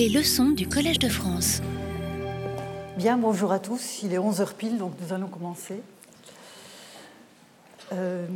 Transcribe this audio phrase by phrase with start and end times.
[0.00, 1.60] Les leçons du Collège de France.
[2.96, 4.02] Bien, bonjour à tous.
[4.02, 5.82] Il est 11h pile, donc nous allons commencer.
[7.92, 8.26] Euh,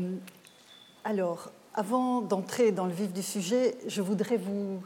[1.05, 4.83] alors, avant d'entrer dans le vif du sujet, je voudrais vous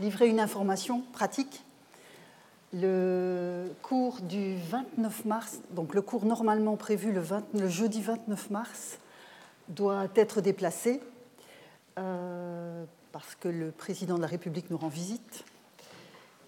[0.00, 1.64] livrer une information pratique.
[2.72, 8.96] Le cours du 29 mars, donc le cours normalement prévu le, jeudi 29 mars,
[9.68, 11.02] doit être déplacé
[11.98, 15.44] euh, parce que le président de la République nous rend visite.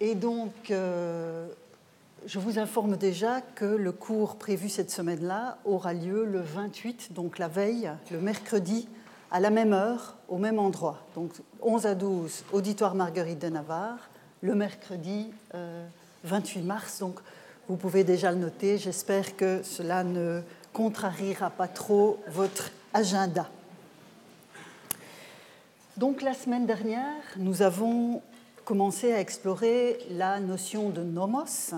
[0.06, 1.48] Et donc, euh,
[2.26, 7.38] je vous informe déjà que le cours prévu cette semaine-là aura lieu le 28, donc
[7.38, 8.86] la veille, le mercredi,
[9.30, 10.98] à la même heure, au même endroit.
[11.14, 11.30] Donc
[11.62, 14.10] 11 à 12, auditoire Marguerite de Navarre,
[14.42, 15.30] le mercredi
[16.24, 16.98] 28 euh, mars.
[16.98, 17.18] Donc
[17.66, 18.76] vous pouvez déjà le noter.
[18.76, 20.42] J'espère que cela ne
[20.74, 23.48] contrariera pas trop votre agenda.
[25.96, 28.20] Donc la semaine dernière, nous avons
[28.64, 31.74] commencé à explorer la notion de nomos,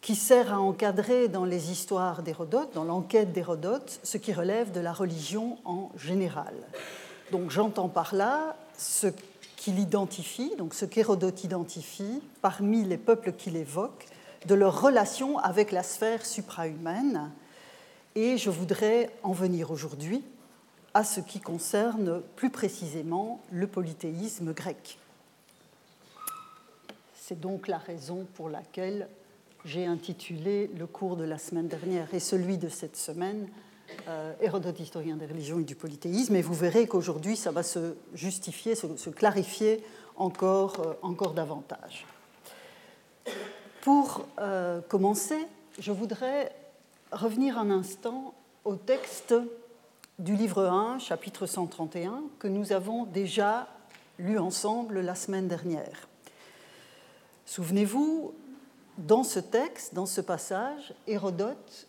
[0.00, 4.80] qui sert à encadrer dans les histoires d'Hérodote, dans l'enquête d'Hérodote, ce qui relève de
[4.80, 6.54] la religion en général.
[7.32, 9.06] Donc j'entends par là ce
[9.56, 14.06] qu'il identifie, donc ce qu'Hérodote identifie parmi les peuples qu'il évoque,
[14.44, 17.30] de leur relation avec la sphère suprahumaine.
[18.14, 20.22] Et je voudrais en venir aujourd'hui
[20.92, 24.98] à ce qui concerne plus précisément le polythéisme grec.
[27.26, 29.08] C'est donc la raison pour laquelle
[29.64, 33.48] j'ai intitulé le cours de la semaine dernière et celui de cette semaine
[34.08, 36.36] euh, Hérodote, historien des religions et du polythéisme.
[36.36, 39.82] Et vous verrez qu'aujourd'hui, ça va se justifier, se, clarifier
[40.16, 42.04] encore, euh, encore davantage.
[43.80, 45.38] Pour euh, commencer,
[45.78, 46.52] je voudrais
[47.10, 48.34] revenir un instant
[48.66, 49.34] au texte
[50.18, 53.66] du livre 1, chapitre 131, que nous avons déjà
[54.18, 56.06] lu ensemble la semaine dernière.
[57.46, 58.32] Souvenez-vous,
[58.98, 61.86] dans ce texte, dans ce passage, Hérodote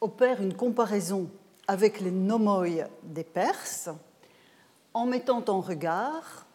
[0.00, 1.28] opère une comparaison
[1.66, 2.66] avec les nomoi
[3.02, 3.90] des Perses
[4.94, 6.46] en mettant en regard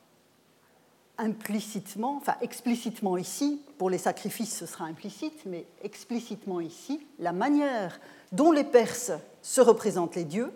[1.17, 8.00] implicitement, enfin explicitement ici, pour les sacrifices ce sera implicite, mais explicitement ici, la manière
[8.31, 9.11] dont les Perses
[9.41, 10.51] se représentent les dieux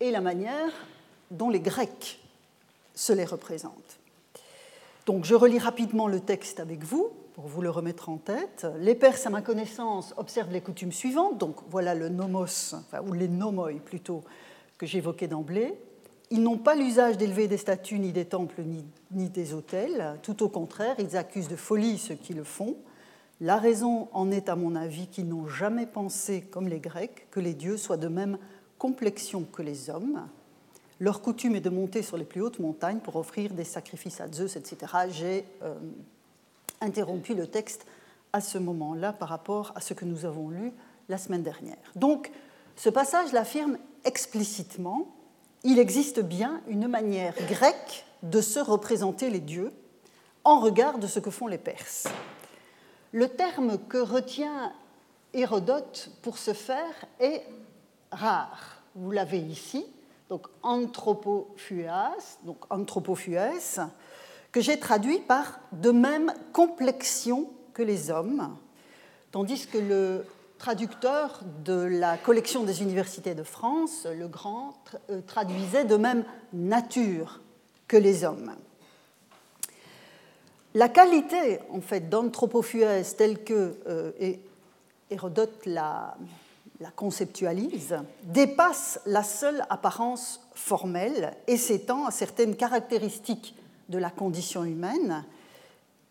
[0.00, 0.72] et la manière
[1.30, 2.20] dont les Grecs
[2.94, 3.98] se les représentent.
[5.08, 8.66] Donc je relis rapidement le texte avec vous pour vous le remettre en tête.
[8.78, 11.38] Les Perses, à ma connaissance, observent les coutumes suivantes.
[11.38, 12.74] Donc voilà le nomos,
[13.06, 14.22] ou les nomoi plutôt,
[14.76, 15.72] que j'évoquais d'emblée.
[16.30, 20.18] Ils n'ont pas l'usage d'élever des statues, ni des temples, ni, ni des autels.
[20.22, 22.76] Tout au contraire, ils accusent de folie ceux qui le font.
[23.40, 27.40] La raison en est, à mon avis, qu'ils n'ont jamais pensé, comme les Grecs, que
[27.40, 28.36] les dieux soient de même
[28.76, 30.28] complexion que les hommes,
[31.00, 34.30] leur coutume est de monter sur les plus hautes montagnes pour offrir des sacrifices à
[34.30, 34.92] Zeus, etc.
[35.10, 35.74] J'ai euh,
[36.80, 37.86] interrompu le texte
[38.32, 40.72] à ce moment-là par rapport à ce que nous avons lu
[41.08, 41.76] la semaine dernière.
[41.94, 42.30] Donc,
[42.76, 45.08] ce passage l'affirme explicitement.
[45.64, 49.72] Il existe bien une manière grecque de se représenter les dieux
[50.44, 52.08] en regard de ce que font les Perses.
[53.12, 54.72] Le terme que retient
[55.34, 57.42] Hérodote pour ce faire est
[58.10, 58.82] rare.
[58.94, 59.84] Vous l'avez ici,
[60.28, 62.58] donc anthropophuas, donc
[64.52, 68.56] que j'ai traduit par de même complexion que les hommes,
[69.30, 70.24] tandis que le
[70.58, 74.74] traducteur de la collection des universités de France, le Grand,
[75.10, 77.40] euh, traduisait de même nature
[77.86, 78.54] que les hommes.
[80.74, 82.84] La qualité, en fait, d'anthropophues
[83.16, 84.12] telle que euh,
[85.10, 86.16] Hérodote la,
[86.80, 93.54] la conceptualise, dépasse la seule apparence formelle et s'étend à certaines caractéristiques
[93.88, 95.24] de la condition humaine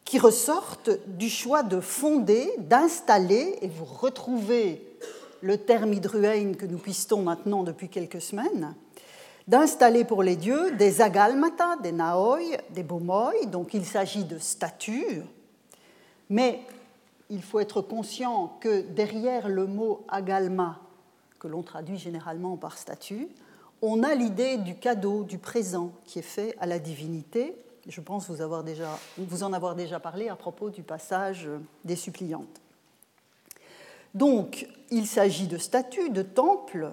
[0.03, 4.81] qui ressortent du choix de fonder, d'installer, et vous retrouvez
[5.41, 8.73] le terme hydruène que nous pistons maintenant depuis quelques semaines,
[9.47, 12.39] d'installer pour les dieux des agalmata, des naoi,
[12.69, 15.21] des bomoi, donc il s'agit de statues,
[16.29, 16.61] mais
[17.29, 20.79] il faut être conscient que derrière le mot agalma,
[21.39, 23.27] que l'on traduit généralement par statue,
[23.81, 27.55] on a l'idée du cadeau, du présent qui est fait à la divinité.
[27.87, 31.47] Je pense vous, avoir déjà, vous en avoir déjà parlé à propos du passage
[31.85, 32.61] des suppliantes.
[34.15, 36.91] Donc, il s'agit de statues, de temples,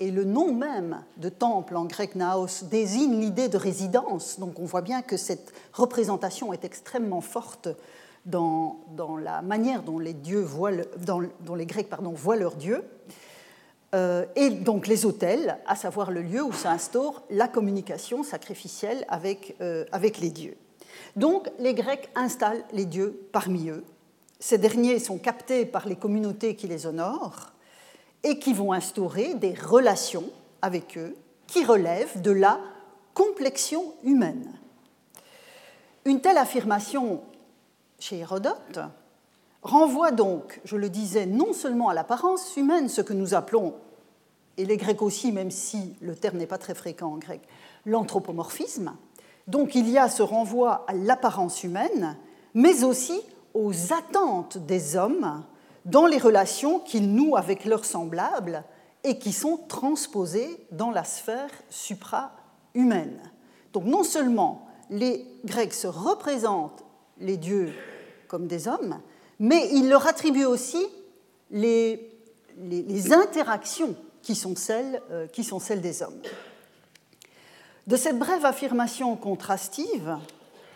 [0.00, 4.38] et le nom même de temple en grec naos désigne l'idée de résidence.
[4.38, 7.68] Donc, on voit bien que cette représentation est extrêmement forte
[8.26, 8.84] dans,
[9.22, 12.82] la manière dont les, dieux voient dont les Grecs pardon, voient leurs dieux,
[13.94, 19.56] euh, et donc les autels, à savoir le lieu où s'instaure la communication sacrificielle avec,
[19.60, 20.56] euh, avec les dieux.
[21.14, 23.84] Donc les Grecs installent les dieux parmi eux.
[24.38, 27.52] Ces derniers sont captés par les communautés qui les honorent
[28.22, 30.28] et qui vont instaurer des relations
[30.62, 32.58] avec eux qui relèvent de la
[33.14, 34.52] complexion humaine.
[36.04, 37.22] Une telle affirmation
[37.98, 38.80] chez Hérodote
[39.62, 43.74] renvoie donc, je le disais, non seulement à l'apparence humaine, ce que nous appelons,
[44.56, 47.42] et les Grecs aussi, même si le terme n'est pas très fréquent en grec,
[47.84, 48.94] l'anthropomorphisme.
[49.46, 52.16] Donc il y a ce renvoi à l'apparence humaine,
[52.54, 53.20] mais aussi
[53.54, 55.44] aux attentes des hommes
[55.84, 58.64] dans les relations qu'ils nouent avec leurs semblables
[59.04, 63.20] et qui sont transposées dans la sphère supra-humaine.
[63.72, 66.84] Donc non seulement les Grecs se représentent
[67.20, 67.72] les dieux
[68.28, 69.00] comme des hommes,
[69.38, 70.84] mais ils leur attribuent aussi
[71.50, 72.10] les,
[72.58, 76.20] les, interactions qui sont, celles, euh, qui sont celles des hommes.
[77.86, 80.16] De cette brève affirmation contrastive,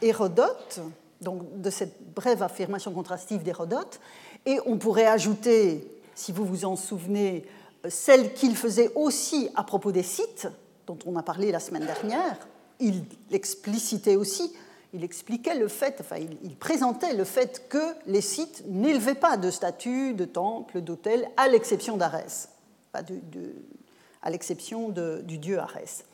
[0.00, 0.80] Hérodote,
[1.20, 4.00] donc de cette brève affirmation contrastive d'Hérodote,
[4.46, 7.46] et on pourrait ajouter, si vous vous en souvenez,
[7.88, 10.48] celle qu'il faisait aussi à propos des sites,
[10.86, 12.48] dont on a parlé la semaine dernière,
[12.78, 14.52] il l'explicitait aussi
[14.92, 19.50] il expliquait le fait, enfin, il, présentait le fait que les sites n'élevaient pas de
[19.50, 22.48] statues, de temples, d'hôtels, à l'exception d'Arès,
[22.92, 26.04] à l'exception du dieu Arès.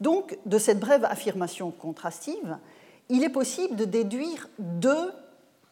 [0.00, 2.58] Donc, de cette brève affirmation contrastive,
[3.08, 5.12] il est possible de déduire deux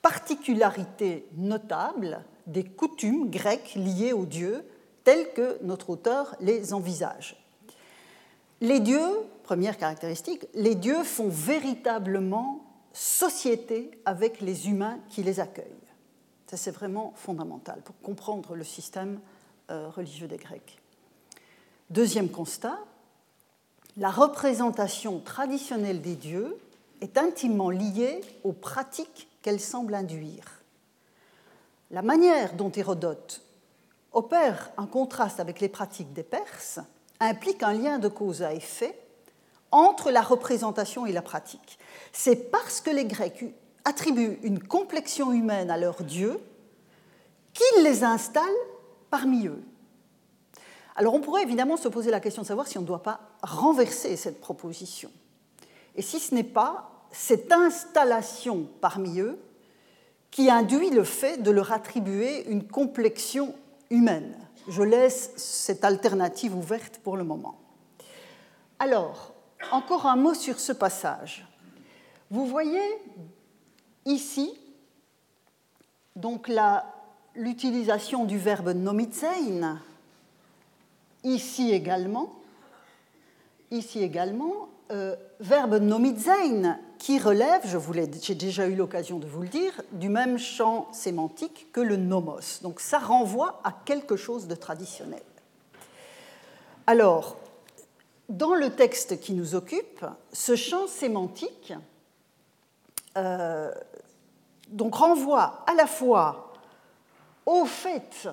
[0.00, 4.64] particularités notables des coutumes grecques liées aux dieux,
[5.04, 7.36] telles que notre auteur les envisage.
[8.60, 9.10] Les dieux
[9.42, 15.66] première caractéristique, les dieux font véritablement société avec les humains qui les accueillent.
[16.46, 19.20] Ça, c'est vraiment fondamental pour comprendre le système
[19.70, 20.78] euh, religieux des Grecs.
[21.88, 22.78] Deuxième constat,
[23.96, 26.58] la représentation traditionnelle des dieux
[27.00, 30.62] est intimement liée aux pratiques qu'elle semble induire.
[31.90, 33.42] La manière dont Hérodote
[34.12, 36.80] opère un contraste avec les pratiques des Perses
[37.20, 38.98] implique un lien de cause à effet
[39.72, 41.78] entre la représentation et la pratique.
[42.12, 43.44] C'est parce que les Grecs
[43.84, 46.38] attribuent une complexion humaine à leurs dieux
[47.52, 48.44] qu'ils les installent
[49.10, 49.62] parmi eux.
[50.94, 53.20] Alors on pourrait évidemment se poser la question de savoir si on ne doit pas
[53.42, 55.10] renverser cette proposition.
[55.96, 59.38] Et si ce n'est pas cette installation parmi eux
[60.30, 63.54] qui induit le fait de leur attribuer une complexion
[63.90, 64.34] humaine.
[64.68, 67.58] Je laisse cette alternative ouverte pour le moment.
[68.78, 69.31] Alors,
[69.70, 71.46] encore un mot sur ce passage.
[72.30, 72.80] Vous voyez
[74.04, 74.58] ici
[76.16, 76.50] donc
[77.34, 79.80] l'utilisation du verbe nomitzein,
[81.24, 82.34] ici également,
[83.70, 87.78] ici également, euh, verbe nomitzein qui relève, je
[88.20, 92.60] j'ai déjà eu l'occasion de vous le dire, du même champ sémantique que le nomos.
[92.62, 95.22] Donc ça renvoie à quelque chose de traditionnel.
[96.86, 97.36] Alors,
[98.28, 101.72] dans le texte qui nous occupe, ce champ sémantique
[103.16, 103.70] euh,
[104.90, 106.52] renvoie à la fois
[107.46, 108.28] au fait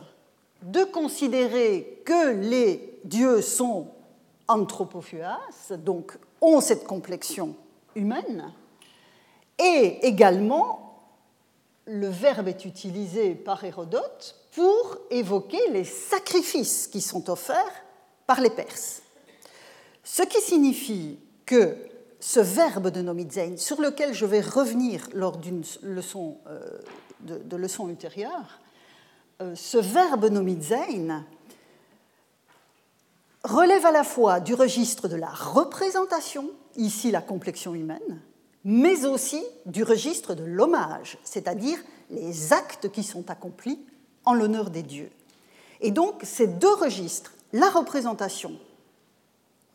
[0.62, 3.88] de considérer que les dieux sont
[4.48, 5.40] anthropophuas,
[5.78, 7.56] donc ont cette complexion
[7.96, 8.52] humaine,
[9.58, 10.90] et également
[11.86, 17.84] le verbe est utilisé par Hérodote pour évoquer les sacrifices qui sont offerts
[18.28, 19.02] par les Perses.
[20.12, 21.78] Ce qui signifie que
[22.20, 26.80] ce verbe de nomidzein, sur lequel je vais revenir lors d'une leçon, euh,
[27.22, 28.60] de, leçon ultérieure,
[29.40, 31.26] euh, ce verbe nomidzein
[33.44, 38.20] relève à la fois du registre de la représentation, ici la complexion humaine,
[38.64, 41.78] mais aussi du registre de l'hommage, c'est-à-dire
[42.10, 43.80] les actes qui sont accomplis
[44.26, 45.12] en l'honneur des dieux.
[45.82, 48.60] Et donc ces deux registres, la représentation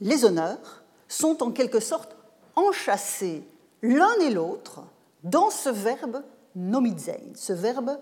[0.05, 2.15] les honneurs sont en quelque sorte
[2.55, 3.43] enchâssés
[3.83, 4.83] l'un et l'autre
[5.25, 6.23] dans ce verbe
[6.55, 7.99] nomidzein, ce verbe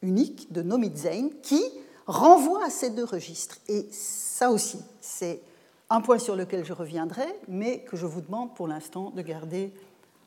[0.00, 1.62] unique de nomidzein qui
[2.06, 3.58] renvoie à ces deux registres.
[3.68, 5.42] Et ça aussi, c'est
[5.90, 9.72] un point sur lequel je reviendrai, mais que je vous demande pour l'instant de garder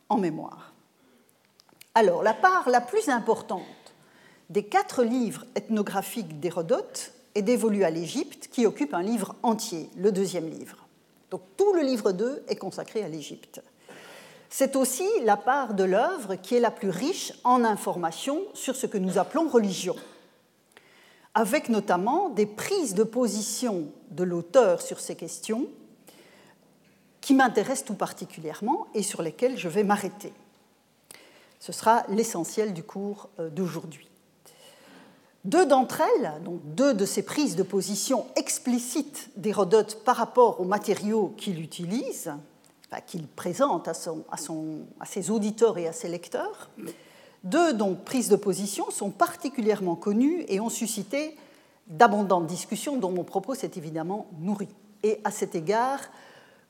[0.10, 0.74] en mémoire.
[1.96, 3.64] Alors, la part la plus importante
[4.50, 10.12] des quatre livres ethnographiques d'Hérodote est dévolue à l'Égypte, qui occupe un livre entier, le
[10.12, 10.85] deuxième livre.
[11.32, 13.62] Donc tout le livre 2 est consacré à l'Égypte.
[14.50, 18.86] C'est aussi la part de l'œuvre qui est la plus riche en informations sur ce
[18.86, 19.96] que nous appelons religion,
[21.34, 25.68] avec notamment des prises de position de l'auteur sur ces questions
[27.20, 30.32] qui m'intéressent tout particulièrement et sur lesquelles je vais m'arrêter.
[31.60, 34.08] Ce sera l'essentiel du cours euh, d'aujourd'hui.
[35.46, 40.66] Deux d'entre elles, donc deux de ces prises de position explicites d'Hérodote par rapport aux
[40.66, 42.34] matériaux qu'il utilise,
[43.06, 43.94] qu'il présente à,
[45.06, 46.72] ses auditeurs et à ses lecteurs,
[47.44, 51.38] deux donc prises de position sont particulièrement connues et ont suscité
[51.86, 54.70] d'abondantes discussions dont mon propos s'est évidemment nourri.
[55.04, 56.00] Et à cet égard,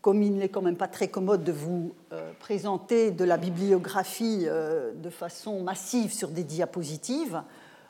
[0.01, 4.43] comme il n'est quand même pas très commode de vous euh, présenter de la bibliographie
[4.47, 7.41] euh, de façon massive sur des diapositives,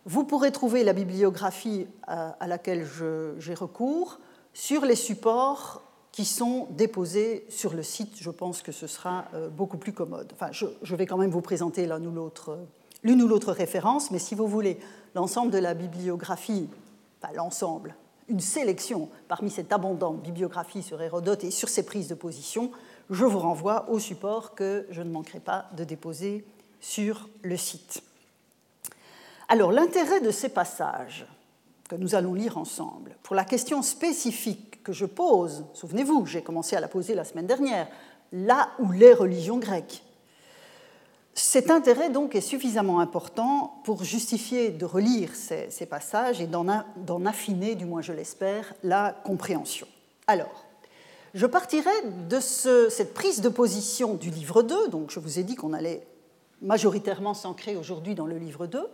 [0.06, 2.88] vous pourrez trouver la bibliographie euh, à laquelle
[3.40, 4.20] j'ai recours
[4.54, 5.82] sur les supports
[6.12, 8.16] qui sont déposés sur le site.
[8.22, 9.26] Je pense que ce sera
[9.58, 10.32] beaucoup plus commode.
[10.34, 11.90] Enfin, je, vais quand même vous présenter
[13.04, 14.80] l'une ou l'autre référence, mais si vous voulez
[15.14, 16.70] l'ensemble de la bibliographie,
[17.20, 17.96] pas l'ensemble,
[18.28, 22.72] une sélection parmi cette abondante bibliographie sur Hérodote et sur ses prises de position,
[23.10, 26.46] je vous renvoie au support que je ne manquerai pas de déposer
[26.80, 28.02] sur le site.
[29.48, 31.26] Alors l'intérêt de ces passages
[31.90, 36.76] que nous allons lire ensemble, pour la question spécifique que je pose, souvenez-vous, j'ai commencé
[36.76, 37.88] à la poser la semaine dernière,
[38.32, 40.04] là où les religions grecques,
[41.38, 47.76] cet intérêt donc est suffisamment important pour justifier de relire ces, passages et d'en affiner,
[47.76, 49.86] du moins je l'espère, la compréhension.
[50.28, 50.66] Alors,
[51.34, 51.92] je partirai
[52.30, 56.08] de cette prise de position du livre 2, donc je vous ai dit qu'on allait
[56.62, 58.88] majoritairement s'ancrer aujourd'hui dans le livre 2,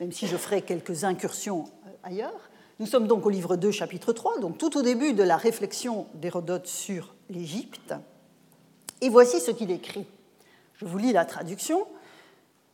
[0.00, 2.50] même si je ferai quelques incursions euh, ailleurs.
[2.78, 6.06] Nous sommes donc au livre 2, chapitre 3, donc tout au début de la réflexion
[6.14, 7.94] d'Hérodote sur l'Égypte.
[9.00, 10.06] Et voici ce qu'il écrit.
[10.74, 11.86] Je vous lis la traduction.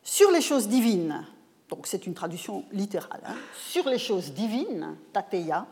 [0.03, 1.25] Sur les choses divines,
[1.69, 5.67] donc c'est une traduction littérale, hein, sur les choses divines, tateya,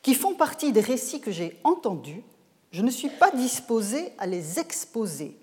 [0.00, 2.22] qui font partie des récits que j'ai entendus,
[2.70, 5.36] je ne suis pas disposé à les exposer.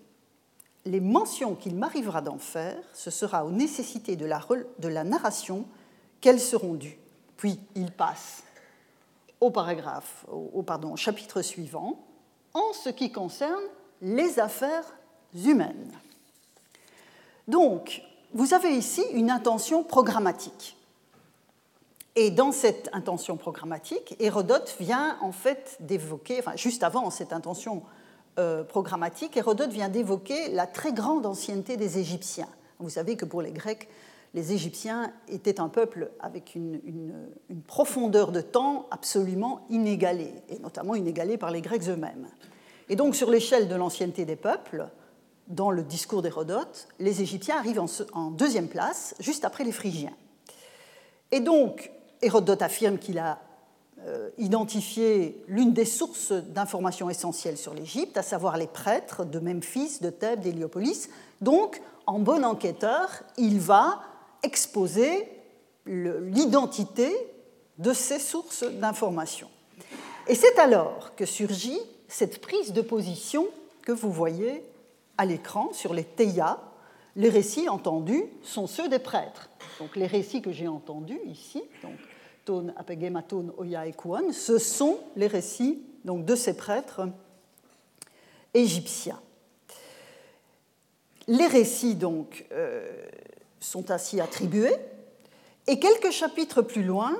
[0.85, 5.65] Les mentions qu'il m'arrivera d'en faire, ce sera aux nécessités de la, narration
[6.21, 6.99] qu'elles seront dues.
[7.37, 8.43] Puis il passe
[9.41, 11.99] au paragraphe, au, au chapitre suivant,
[12.53, 13.63] en ce qui concerne
[14.01, 14.85] les affaires
[15.33, 15.91] humaines.
[17.47, 18.01] Donc,
[18.33, 20.77] vous avez ici une intention programmatique.
[22.15, 27.83] Et dans cette intention programmatique, Hérodote vient en fait d'évoquer, juste avant cette intention
[28.37, 32.49] euh, programmatique, Hérodote vient d'évoquer la très grande ancienneté des Égyptiens.
[32.79, 33.87] Vous savez que pour les Grecs,
[34.33, 36.81] les Égyptiens étaient un peuple avec une,
[37.67, 42.27] profondeur de temps absolument inégalée, et notamment inégalée par les Grecs eux-mêmes.
[42.89, 44.89] Et donc sur l'échelle de l'ancienneté des peuples,
[45.47, 47.81] dans le discours d'Hérodote, les Égyptiens arrivent
[48.13, 50.15] en, deuxième place, juste après les Phrygiens.
[51.31, 53.39] Et donc, Hérodote affirme qu'il a
[54.37, 60.09] identifié l'une des sources d'informations essentielles sur l'Égypte, à savoir les prêtres de Memphis, de
[60.09, 61.09] Thèbes, d'Héliopolis.
[61.41, 64.01] Donc, en bon enquêteur, il va
[64.43, 65.27] exposer
[65.85, 67.15] l'identité
[67.77, 69.49] de ces sources d'informations.
[70.27, 73.47] Et c'est alors que surgit cette prise de position
[73.83, 74.63] que vous voyez
[75.17, 76.59] à l'écran sur les Teia,
[77.15, 79.49] les récits entendus sont ceux des prêtres.
[79.79, 81.95] Donc les récits que j'ai entendus ici, donc
[84.31, 87.01] Ce sont les récits donc, de ces prêtres
[88.53, 89.19] égyptiens.
[91.27, 92.87] Les récits donc euh,
[93.59, 94.75] sont ainsi attribués,
[95.67, 97.17] et quelques chapitres plus loin,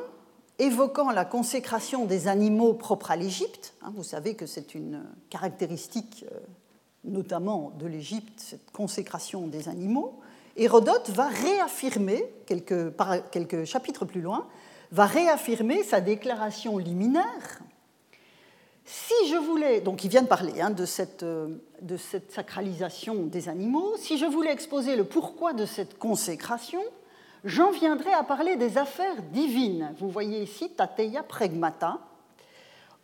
[0.60, 6.25] évoquant la consécration des animaux propres à l'Égypte, hein, vous savez que c'est une caractéristique
[6.32, 6.38] euh,
[7.03, 10.20] notamment de l'Égypte, cette consécration des animaux,
[10.58, 14.48] Hérodote va réaffirmer, quelques chapitres plus loin,
[14.95, 17.59] va réaffirmer sa déclaration liminaire.
[18.85, 23.49] Si je voulais, donc il vient de parler hein, de, cette, de cette sacralisation des
[23.49, 26.81] animaux, si je voulais exposer le pourquoi de cette consécration,
[27.43, 29.93] j'en viendrais à parler des affaires divines.
[29.99, 31.99] Vous voyez ici Tateia Pregmata.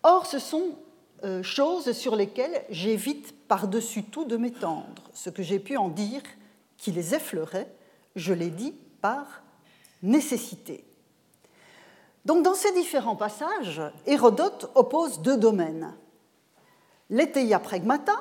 [0.04, 0.78] Or, ce sont
[1.26, 5.10] euh, choses sur lesquelles j'évite par-dessus tout de m'étendre.
[5.14, 6.22] Ce que j'ai pu en dire
[6.78, 7.68] qui les effleurait,
[8.16, 9.44] je l'ai dit par
[10.02, 10.86] nécessité.
[12.26, 15.94] Donc dans ces différents passages, Hérodote oppose deux domaines,
[17.10, 18.14] l'étheia pragmata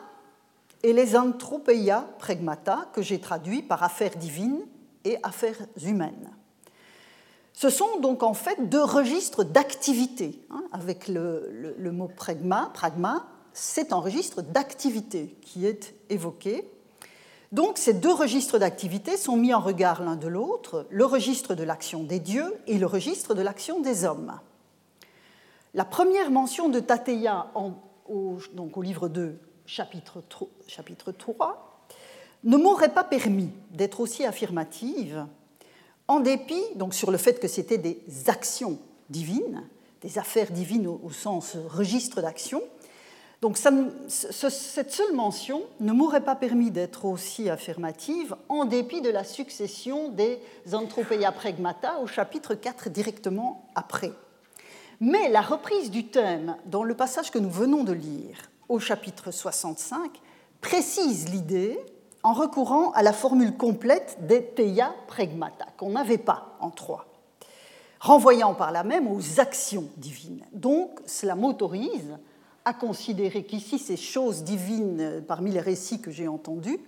[0.82, 4.66] et les anthropeia pragmata, que j'ai traduits par affaires divines
[5.04, 6.30] et affaires humaines.
[7.52, 10.40] Ce sont donc en fait deux registres d'activité.
[10.50, 16.70] Hein, avec le, mot pragma, pragma c'est un registre d'activité qui est évoqué.
[17.52, 21.64] Donc ces deux registres d'activité sont mis en regard l'un de l'autre, le registre de
[21.64, 24.38] l'action des dieux et le registre de l'action des hommes.
[25.74, 30.22] La première mention de Tateya au, au livre 2, chapitre
[31.12, 31.86] 3,
[32.44, 35.26] ne m'aurait pas permis d'être aussi affirmative
[36.08, 38.78] en dépit, donc sur le fait que c'était des actions
[39.10, 39.62] divines,
[40.00, 42.62] des affaires divines au, sens registre d'action.
[43.40, 49.24] Donc cette seule mention ne m'aurait pas permis d'être aussi affirmative en dépit de la
[49.24, 50.38] succession des
[50.72, 54.12] anthropeia pragmata au chapitre 4 directement après.
[55.00, 58.36] Mais la reprise du thème dans le passage que nous venons de lire
[58.68, 60.20] au chapitre 65
[60.60, 61.78] précise l'idée
[62.22, 67.06] en recourant à la formule complète des teia pragmata, qu'on n'avait pas en 3,
[68.00, 70.44] renvoyant par là même aux actions divines.
[70.52, 72.18] Donc cela m'autorise
[72.64, 76.80] à considérer qu'ici ces choses divines parmi les récits que j'ai entendus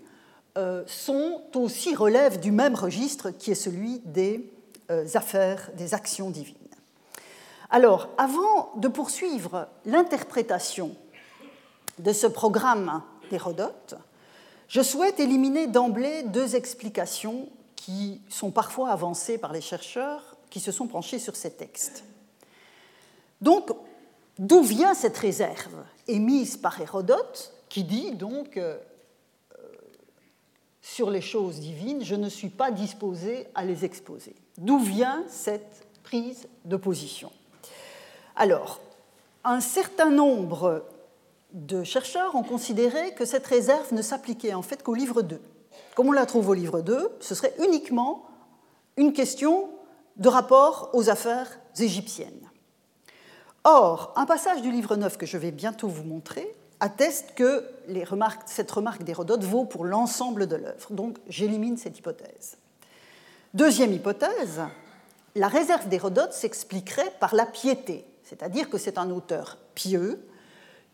[0.58, 4.50] euh, sont aussi relèvent du même registre qui est celui des
[4.90, 6.56] euh, affaires, des actions divines.
[7.70, 10.94] Alors, avant de poursuivre l'interprétation
[11.98, 13.94] de ce programme d'Hérodote,
[14.68, 20.70] je souhaite éliminer d'emblée deux explications qui sont parfois avancées par les chercheurs qui se
[20.70, 22.04] sont penchés sur ces textes.
[23.40, 23.70] Donc,
[24.42, 28.76] d'où vient cette réserve émise par Hérodote qui dit donc euh,
[30.82, 34.34] sur les choses divines, je ne suis pas disposé à les exposer.
[34.58, 37.30] D'où vient cette prise de position?
[38.34, 38.80] Alors,
[39.44, 40.84] un certain nombre
[41.52, 45.40] de chercheurs ont considéré que cette réserve ne s'appliquait en fait qu'au livre 2.
[45.94, 48.24] Comme on la trouve au livre 2, ce serait uniquement
[48.96, 49.70] une question
[50.16, 52.50] de rapport aux affaires égyptiennes.
[53.64, 57.64] Or, un passage du livre 9 que je vais bientôt vous montrer atteste que
[58.46, 60.92] cette remarque d'Hérodote vaut pour l'ensemble de l'œuvre.
[60.92, 62.56] Donc, j'élimine cette hypothèse.
[63.54, 64.62] Deuxième hypothèse,
[65.36, 70.18] la réserve d'Hérodote s'expliquerait par la piété c'est-à-dire que c'est un auteur pieux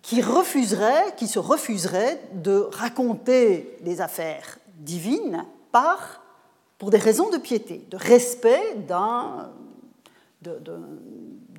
[0.03, 6.23] qui refuserait, qui se refuserait de raconter les affaires divines par,
[6.79, 8.75] pour des raisons de piété, de respect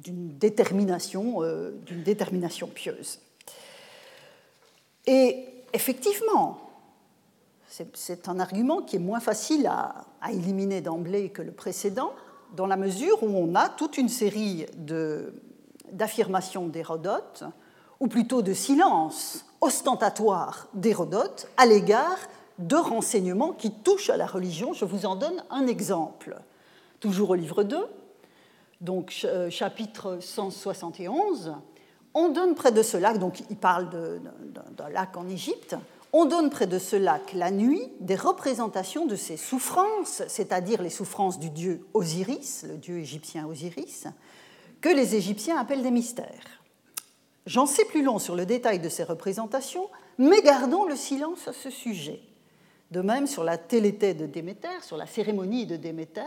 [0.01, 1.71] d'une détermination, euh,
[2.05, 3.19] détermination pieuse.
[5.05, 6.69] Et effectivement,
[7.93, 12.11] c'est un argument qui est moins facile à, éliminer d'emblée que le précédent,
[12.55, 15.33] dans la mesure où on a toute une série de,
[15.91, 17.43] d'affirmation d'Hérodote,
[17.99, 22.17] ou plutôt de silence ostentatoire d'Hérodote à l'égard
[22.59, 24.73] de renseignements qui touchent à la religion.
[24.73, 26.37] Je vous en donne un exemple.
[26.99, 27.77] Toujours au livre 2,
[28.81, 31.55] donc euh, chapitre 171,
[32.13, 35.75] on donne près de ce lac, donc il parle d'un lac en Égypte,
[36.11, 40.89] on donne près de ce lac la nuit des représentations de ses souffrances, c'est-à-dire les
[40.89, 44.07] souffrances du dieu Osiris, le dieu égyptien Osiris,
[44.81, 46.61] que les Égyptiens appellent des mystères.
[47.45, 51.53] J'en sais plus long sur le détail de ces représentations, mais gardons le silence à
[51.53, 52.21] ce sujet.
[52.91, 56.21] De même sur la télété de Déméter, sur la cérémonie de Déméter,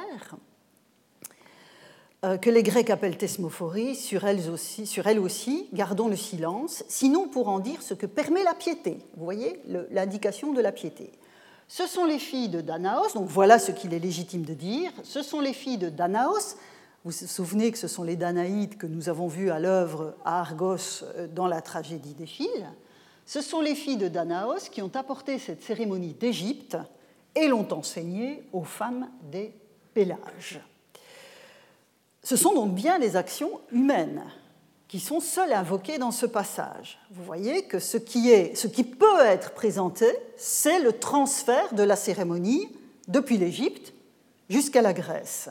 [2.41, 7.49] que les Grecs appellent thesmophorie, sur elle, aussi, sur aussi, gardons le silence, sinon pour
[7.49, 8.99] en dire ce que permet la piété.
[9.17, 11.11] Vous voyez l'indication de la piété.
[11.67, 14.93] Ce sont les filles de Danaos, donc voilà ce qu'il est légitime de dire.
[15.03, 16.57] Ce sont les filles de Danaos,
[17.05, 20.39] vous vous souvenez que ce sont les Danaïdes que nous avons vus à l'œuvre à
[20.39, 22.69] Argos euh, dans la tragédie d'Échille.
[23.27, 26.77] Ce sont les filles de Danaos qui ont apporté cette cérémonie d'Égypte
[27.35, 29.53] et l'ont enseignée aux femmes des
[29.95, 30.61] Pélages.
[32.25, 34.23] Ce sont donc bien les actions humaines
[34.87, 36.99] qui sont seules invoquées dans ce passage.
[37.11, 40.07] Vous voyez que ce qui, peut être présenté,
[40.37, 42.69] c'est le transfert de la cérémonie
[43.09, 43.95] depuis l'Égypte
[44.51, 45.49] jusqu'à la Grèce.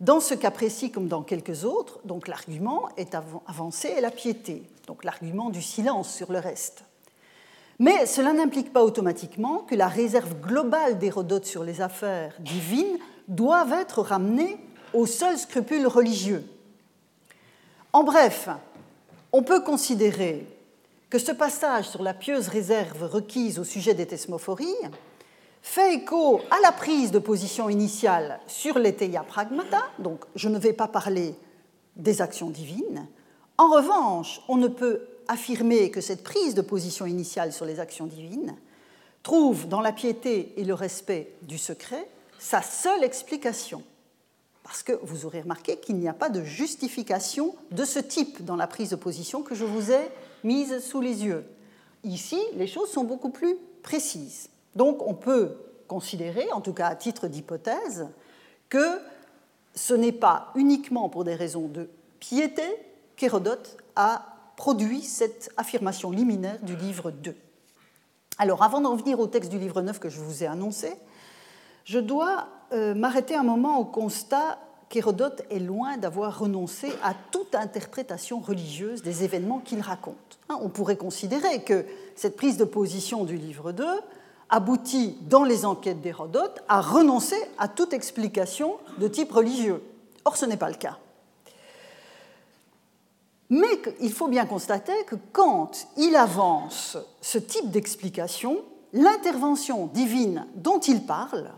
[0.00, 3.14] Dans ce cas précis, comme dans quelques autres, donc l'argument est
[3.46, 6.84] avancé et la piété, donc l'argument du silence sur le reste.
[7.78, 13.72] Mais cela n'implique pas automatiquement que la réserve globale d'Hérodote sur les affaires divines doive
[13.72, 14.56] être ramenée
[14.94, 16.44] aux seuls scrupules religieux.
[17.92, 18.48] En bref,
[19.32, 20.46] on peut considérer
[21.10, 24.74] que ce passage sur la pieuse réserve requise au sujet des thesmophories
[25.62, 30.72] fait écho à la prise de position initiale sur l'éteia pragmata, donc je ne vais
[30.72, 31.34] pas parler
[31.96, 33.06] des actions divines.
[33.58, 38.06] En revanche, on ne peut affirmer que cette prise de position initiale sur les actions
[38.06, 38.56] divines
[39.22, 43.84] trouve dans la piété et le respect du secret sa seule explication.
[44.62, 48.56] Parce que vous aurez remarqué qu'il n'y a pas de justification de ce type dans
[48.56, 50.08] la prise de position que je vous ai
[50.44, 51.44] mise sous les yeux.
[52.04, 54.48] Ici, les choses sont beaucoup plus précises.
[54.76, 55.56] Donc on peut
[55.88, 58.08] considérer, en tout cas à titre d'hypothèse,
[58.68, 58.98] que
[59.74, 61.88] ce n'est pas uniquement pour des raisons de
[62.20, 62.62] piété
[63.16, 67.34] qu'Hérodote a produit cette affirmation liminaire du livre 2.
[68.38, 70.92] Alors, avant d'en venir au texte du livre 9 que je vous ai annoncé,
[71.84, 74.58] je dois euh, m'arrêter un moment au constat
[74.88, 80.38] qu'Hérodote est loin d'avoir renoncé à toute interprétation religieuse des événements qu'il raconte.
[80.48, 83.84] Hein, on pourrait considérer que cette prise de position du livre 2
[84.50, 89.82] aboutit, dans les enquêtes d'Hérodote, à renoncer à toute explication de type religieux.
[90.26, 90.98] Or, ce n'est pas le cas.
[93.48, 98.58] Mais il faut bien constater que quand il avance ce type d'explication,
[98.92, 101.50] l'intervention divine dont il parle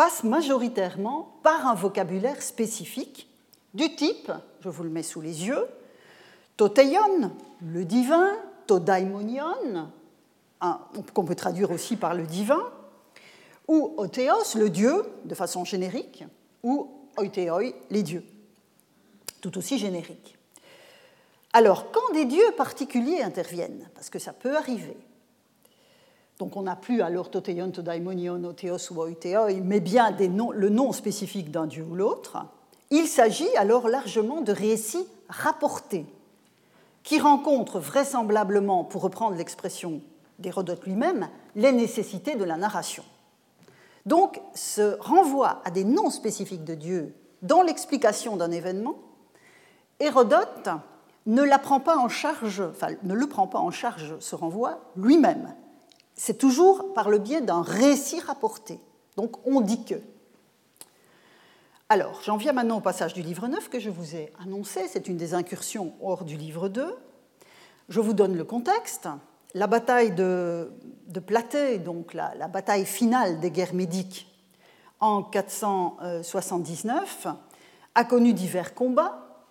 [0.00, 3.28] passe majoritairement par un vocabulaire spécifique
[3.74, 4.32] du type,
[4.62, 5.66] je vous le mets sous les yeux,
[6.56, 8.30] toteion, le divin,
[8.66, 9.90] todaimonion,
[11.12, 12.62] qu'on peut traduire aussi par le divin,
[13.68, 16.24] ou otheos, le dieu, de façon générique,
[16.62, 18.24] ou oiteoi, les dieux,
[19.42, 20.38] tout aussi générique.
[21.52, 24.96] Alors, quand des dieux particuliers interviennent, parce que ça peut arriver,
[26.40, 31.50] donc on n'a plus alors toteion, todaimonion, otheos ou oiteoi, mais bien le nom spécifique
[31.50, 32.38] d'un dieu ou l'autre,
[32.88, 36.06] il s'agit alors largement de récits rapportés,
[37.02, 40.00] qui rencontrent vraisemblablement, pour reprendre l'expression
[40.38, 43.04] d'Hérodote lui-même, les nécessités de la narration.
[44.06, 48.94] Donc, ce renvoi à des noms spécifiques de Dieu dans l'explication d'un événement,
[50.00, 50.70] Hérodote
[51.26, 52.62] ne le prend pas en charge,
[54.20, 55.54] ce renvoi, lui-même.
[56.22, 58.78] C'est toujours par le biais d'un récit rapporté.
[59.16, 59.94] Donc, on dit que.
[61.88, 64.86] Alors, j'en viens maintenant au passage du livre 9 que je vous ai annoncé.
[64.86, 66.94] C'est une des incursions hors du livre 2.
[67.88, 69.08] Je vous donne le contexte
[69.54, 70.70] la bataille de,
[71.26, 74.30] Platée, donc la, bataille finale des guerres médiques
[75.00, 77.28] en 479,
[77.94, 79.46] a connu divers combats,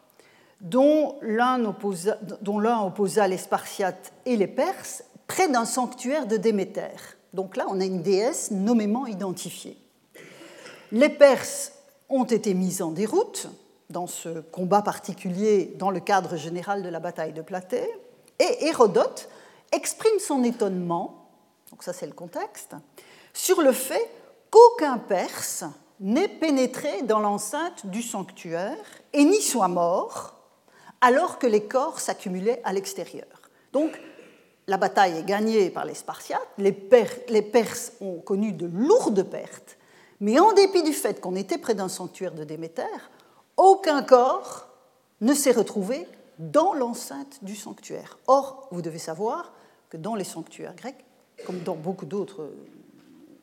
[0.61, 6.97] dont l'un opposa, les Spartiates et les Perses près d'un sanctuaire de Déméter.
[7.33, 9.77] Donc là, on a une déesse nommément identifiée.
[10.91, 11.71] Les Perses
[12.09, 13.47] ont été mis en déroute
[13.91, 17.87] dans ce combat particulier dans le cadre général de la bataille de Platée,
[18.39, 19.29] et Hérodote
[19.71, 21.29] exprime son étonnement,
[21.69, 22.75] donc ça c'est le contexte,
[23.33, 24.09] sur le fait
[24.49, 25.63] qu'aucun Perse
[25.99, 28.77] n'ait pénétré dans l'enceinte du sanctuaire
[29.13, 30.35] et n'y soit mort,
[31.01, 33.27] alors que les corps s'accumulaient à l'extérieur.
[34.69, 39.77] La bataille est gagnée par les Spartiates, les, Perses ont connu de lourdes pertes,
[40.21, 42.83] mais en dépit du fait qu'on était près d'un sanctuaire de Déméter,
[43.57, 44.67] aucun corps
[45.21, 48.19] ne s'est retrouvé dans l'enceinte du sanctuaire.
[48.27, 49.51] Or, vous devez savoir
[49.89, 51.03] que dans les sanctuaires grecs,
[51.47, 52.51] comme dans beaucoup d'autres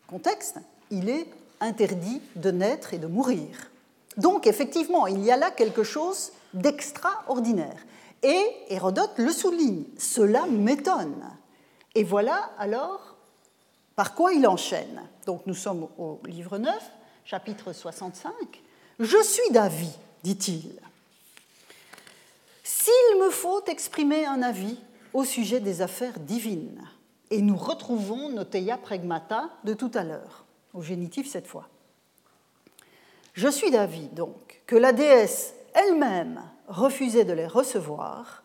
[0.06, 0.58] contextes,
[0.90, 1.26] il est
[1.60, 3.70] interdit de naître et de mourir.
[4.16, 7.84] Donc effectivement, il y a là quelque chose d'extraordinaire.
[8.22, 11.24] Et Hérodote le souligne, cela m'étonne.
[11.94, 13.16] Et voilà alors
[13.94, 15.02] par quoi il enchaîne.
[15.24, 16.74] Donc nous sommes au livre 9,
[17.24, 18.32] chapitre 65.
[18.98, 20.80] Je suis d'avis, dit-il.
[22.62, 24.78] S'il me faut exprimer un avis,
[25.16, 26.82] au sujet des affaires divines.
[27.30, 31.68] Et nous retrouvons nos teia pragmata de tout à l'heure, au génitif cette fois.
[33.32, 38.42] Je suis d'avis donc que la déesse elle-même refusait de les recevoir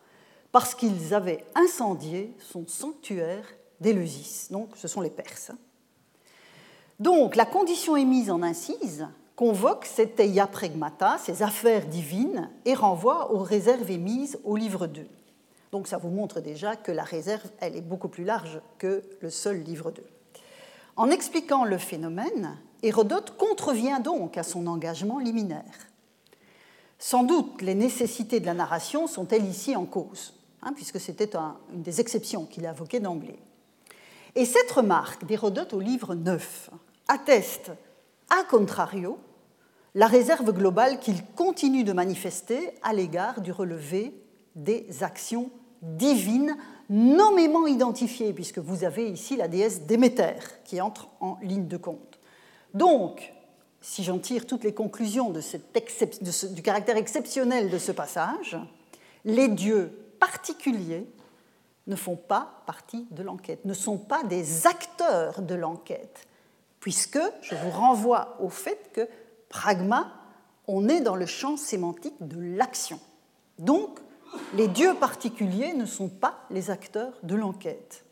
[0.51, 3.45] parce qu'ils avaient incendié son sanctuaire
[3.79, 4.47] d'Éleusis.
[4.51, 5.51] Donc ce sont les Perses.
[6.99, 13.33] Donc la condition émise en incise convoque ces teia pragmata, ces affaires divines, et renvoie
[13.33, 15.07] aux réserves émises au livre 2.
[15.71, 19.29] Donc ça vous montre déjà que la réserve, elle est beaucoup plus large que le
[19.29, 20.03] seul livre 2.
[20.95, 25.90] En expliquant le phénomène, Hérodote contrevient donc à son engagement liminaire.
[27.03, 31.31] Sans doute les nécessités de la narration sont-elles ici en cause, hein, puisque c'était
[31.73, 33.39] une des exceptions qu'il a invoquées d'emblée.
[34.35, 36.69] Et cette remarque d'Hérodote au livre 9
[37.07, 37.71] atteste,
[38.29, 39.17] à contrario,
[39.95, 44.13] la réserve globale qu'il continue de manifester à l'égard du relevé
[44.55, 45.49] des actions
[45.81, 46.55] divine,
[46.87, 52.19] nommément identifiée, puisque vous avez ici la déesse Déméter qui entre en ligne de compte.
[53.81, 58.57] Si j'en tire toutes les conclusions du caractère exceptionnel de ce passage,
[59.25, 61.07] les dieux particuliers
[61.87, 66.27] ne font pas partie de l'enquête, ne sont pas des acteurs de l'enquête,
[66.79, 69.07] puisque je vous renvoie au fait que
[69.49, 70.13] pragma,
[70.67, 72.99] on est dans le champ sémantique de l'action.
[73.57, 73.99] Donc,
[74.53, 78.05] les dieux particuliers ne sont pas les acteurs de l'enquête.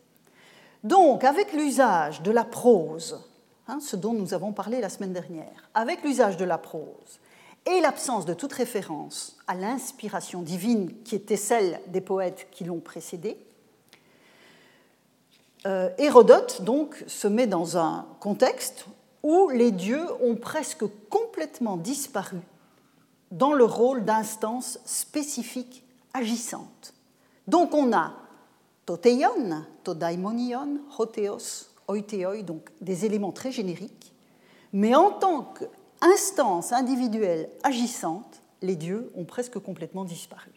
[0.82, 3.29] Donc, avec l'usage de la prose,
[3.68, 7.20] hein, ce dont nous avons parlé la semaine dernière, avec l'usage de la prose
[7.66, 12.80] et l'absence de toute référence à l'inspiration divine qui était celle des poètes qui l'ont
[12.80, 13.36] précédé,
[15.66, 18.86] euh, Hérodote donc se met dans un contexte
[19.22, 22.38] où les dieux ont presque complètement disparu
[23.30, 26.94] dans le rôle d'instance spécifique agissante.
[27.46, 28.14] Donc on a
[28.86, 34.12] toteion, todaimonion, hoteos, oiteoi, donc des éléments très génériques,
[34.72, 40.50] mais en tant qu'instance individuelle agissante, les dieux ont presque complètement disparu.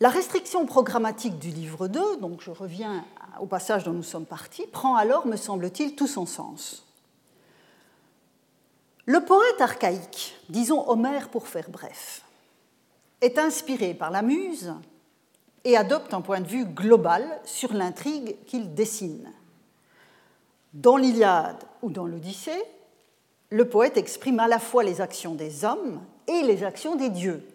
[0.00, 3.04] La restriction programmatique du livre 2, donc je reviens
[3.40, 6.84] au passage dont nous sommes partis, prend alors, me semble-t-il, tout son sens.
[9.06, 12.22] Le poète archaïque, disons Homère pour faire bref,
[13.20, 14.74] est inspiré par la muse
[15.64, 19.32] et adopte un point de vue global sur l'intrigue qu'il dessine.
[20.74, 22.62] Dans l'Iliade ou dans l'Odyssée,
[23.50, 27.46] le poète exprime à la fois les actions des hommes et les actions des dieux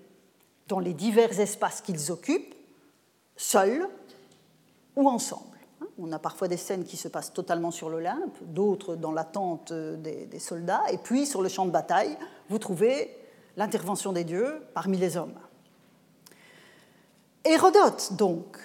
[0.68, 2.56] dans les divers espaces qu'ils occupent,
[3.36, 3.88] seuls
[4.96, 5.58] ou ensemble.
[6.00, 10.26] On a parfois des scènes qui se passent totalement sur l'Olympe, d'autres dans l'attente des,
[10.26, 12.18] des, soldats, et puis sur le champ de bataille,
[12.50, 13.16] vous trouvez
[13.58, 15.36] l'intervention des dieux parmi les hommes.
[17.46, 18.58] Hérodote, donc,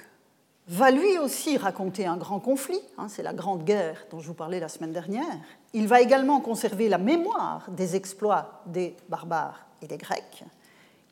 [0.69, 4.35] va lui aussi raconter un grand conflit, hein, c'est la Grande Guerre dont je vous
[4.35, 5.25] parlais la semaine dernière.
[5.73, 10.45] Il va également conserver la mémoire des exploits des barbares et des Grecs,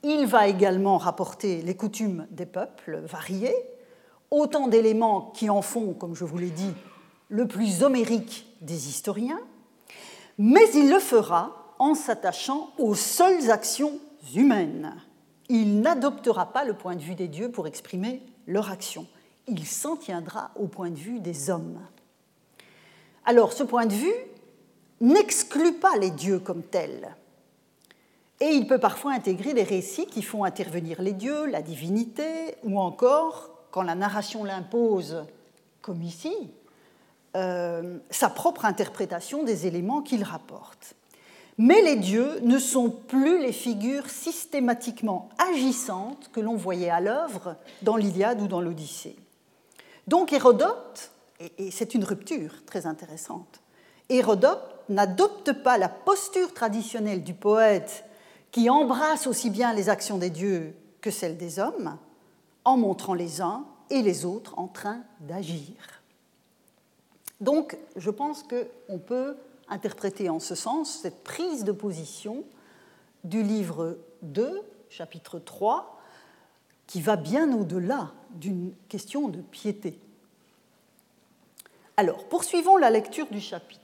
[0.02, 3.56] il va également rapporter les coutumes des peuples variés,
[4.30, 6.72] autant d'éléments qui en font, comme je vous l'ai dit,
[7.28, 9.40] le plus homérique des historiens,
[10.38, 13.98] mais il le fera en s'attachant aux seules actions
[14.34, 14.94] humaines.
[15.48, 19.06] Il n'adoptera pas le point de vue des dieux pour exprimer leur action.
[19.46, 21.80] Il s'en tiendra au point de vue des hommes.
[23.24, 24.14] Alors ce point de vue
[25.00, 27.14] n'exclut pas les dieux comme tels.
[28.40, 32.78] Et il peut parfois intégrer des récits qui font intervenir les dieux, la divinité, ou
[32.78, 35.24] encore, quand la narration l'impose,
[35.80, 36.34] comme ici,
[37.36, 40.95] euh, sa propre interprétation des éléments qu'il rapporte.
[41.58, 47.56] Mais les dieux ne sont plus les figures systématiquement agissantes que l'on voyait à l'œuvre
[47.82, 49.16] dans l'Iliade ou dans l'Odyssée.
[50.06, 51.10] Donc Hérodote,
[51.58, 53.60] et c'est une rupture très intéressante,
[54.08, 58.04] Hérodote n'adopte pas la posture traditionnelle du poète
[58.52, 61.98] qui embrasse aussi bien les actions des dieux que celles des hommes,
[62.64, 65.74] en montrant les uns et les autres en train d'agir.
[67.40, 69.36] Donc, je pense qu'on peut
[69.68, 72.44] interpréter en ce sens cette prise de position
[73.24, 76.00] du livre 2, chapitre 3,
[76.86, 79.98] qui va bien au-delà d'une question de piété.
[81.96, 83.80] Alors, poursuivons la lecture du chapitre.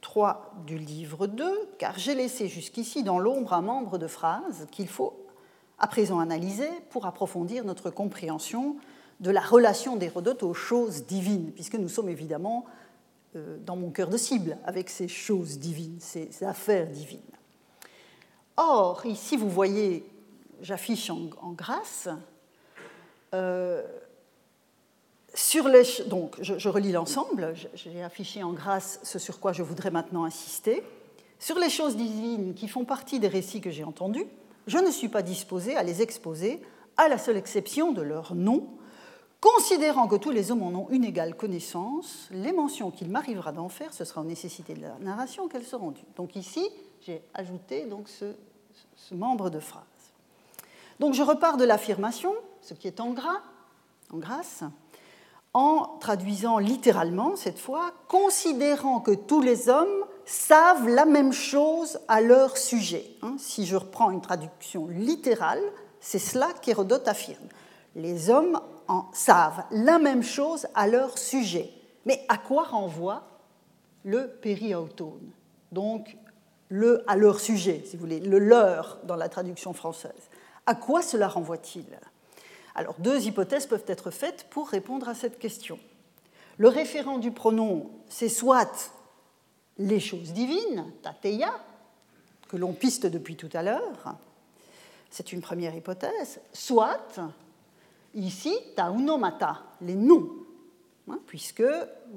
[0.00, 4.88] 3 du livre 2, car j'ai laissé jusqu'ici dans l'ombre un membre de phrase qu'il
[4.88, 5.26] faut
[5.78, 8.76] à présent analyser pour approfondir notre compréhension
[9.20, 12.64] de la relation d'Hérodote aux choses divines, puisque nous sommes évidemment
[13.34, 17.20] dans mon cœur de cible avec ces choses divines, ces affaires divines.
[18.56, 20.04] Or, ici, vous voyez,
[20.62, 22.08] j'affiche en, grâce
[23.34, 23.84] euh,
[25.34, 29.90] sur les, donc, je, relis l'ensemble, j'ai affiché en grâce ce sur quoi je voudrais
[29.90, 30.82] maintenant insister.
[31.38, 34.26] Sur les choses divines qui font partie des récits que j'ai entendus,
[34.66, 36.60] je ne suis pas disposé à les exposer,
[36.96, 38.66] à la seule exception de leur nom,
[39.40, 43.68] considérant que tous les hommes en ont une égale connaissance, les mentions qu'il m'arrivera d'en
[43.68, 46.02] faire, ce sera aux nécessités de la narration qu'elles seront dues.
[46.16, 46.68] Donc ici,
[47.06, 48.34] j'ai ajouté donc ce,
[49.12, 49.82] membre de phrase.
[51.00, 53.40] Donc je repars de l'affirmation, ce qui est en gras,
[54.12, 54.64] en grâce,
[55.54, 62.20] en traduisant littéralement cette fois, considérant que tous les hommes savent la même chose à
[62.20, 63.04] leur sujet.
[63.22, 65.62] Hein, si je reprends une traduction littérale,
[66.00, 67.48] c'est cela qu'Hérodote affirme.
[67.96, 71.70] Les hommes en savent la même chose à leur sujet.
[72.06, 73.24] Mais à quoi renvoie
[74.04, 75.30] le périautone?
[75.72, 76.16] Donc
[76.68, 80.30] le à leur sujet, si vous voulez, le leur dans la traduction française.
[80.66, 81.86] À quoi cela renvoie-t-il?
[82.74, 85.78] Alors, deux hypothèses peuvent être faites pour répondre à cette question.
[86.58, 88.92] Le référent du pronom, c'est soit
[89.78, 91.52] les choses divines, tateia,
[92.48, 94.16] que l'on piste depuis tout à l'heure,
[95.10, 97.18] c'est une première hypothèse, soit
[98.14, 100.28] ici taunomata, les noms,
[101.10, 101.64] hein, puisque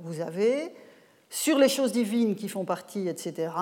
[0.03, 0.73] vous avez
[1.29, 3.53] sur les choses divines qui font partie, etc.,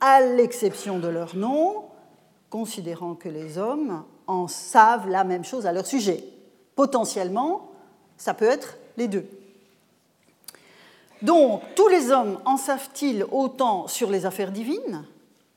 [0.00, 1.84] à l'exception de leur nom,
[2.50, 6.24] considérant que les hommes en savent la même chose à leur sujet.
[6.74, 7.70] Potentiellement,
[8.16, 9.26] ça peut être les deux.
[11.20, 15.04] Donc, tous les hommes en savent-ils autant sur les affaires divines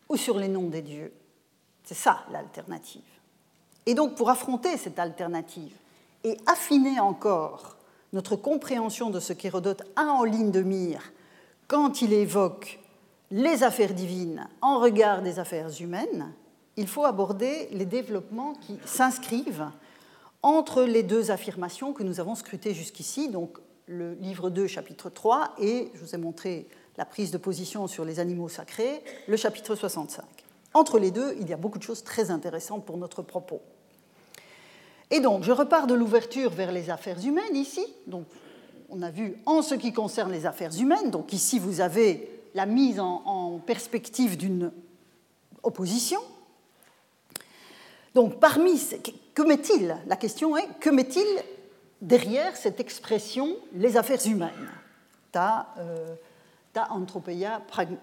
[0.09, 1.11] ou sur les noms des dieux?
[1.83, 3.01] C'est ça l'alternative.
[3.85, 5.75] Et donc, pour affronter cette alternative
[6.25, 7.77] et affiner encore
[8.11, 11.13] notre compréhension de ce qu'Hérodote a en ligne de mire
[11.67, 12.79] quand il évoque
[13.31, 16.33] les affaires divines en regard des affaires humaines,
[16.77, 19.69] il faut aborder les développements qui s'inscrivent
[20.41, 23.57] entre les deux affirmations que nous avons scrutées jusqu'ici, donc
[23.87, 28.05] le livre 2, chapitre 3, et je vous ai montré la prise de position sur
[28.05, 30.23] les animaux sacrés, le chapitre 65.
[30.73, 33.61] Entre les deux, il y a beaucoup de choses très intéressantes pour notre propos.
[35.11, 37.85] Et donc, je repars de l'ouverture vers les affaires humaines ici.
[38.07, 38.25] Donc,
[38.89, 41.11] on a vu en ce qui concerne les affaires humaines.
[41.11, 44.71] Donc, ici, vous avez la mise en, perspective d'une
[45.63, 46.19] opposition.
[48.13, 48.79] Donc, parmi.
[49.33, 49.97] Que met-il?
[50.07, 51.27] La question est que met-il
[52.01, 54.71] derrière cette expression les affaires humaines
[55.31, 56.15] Ta, euh,
[56.71, 57.61] ta anthropeia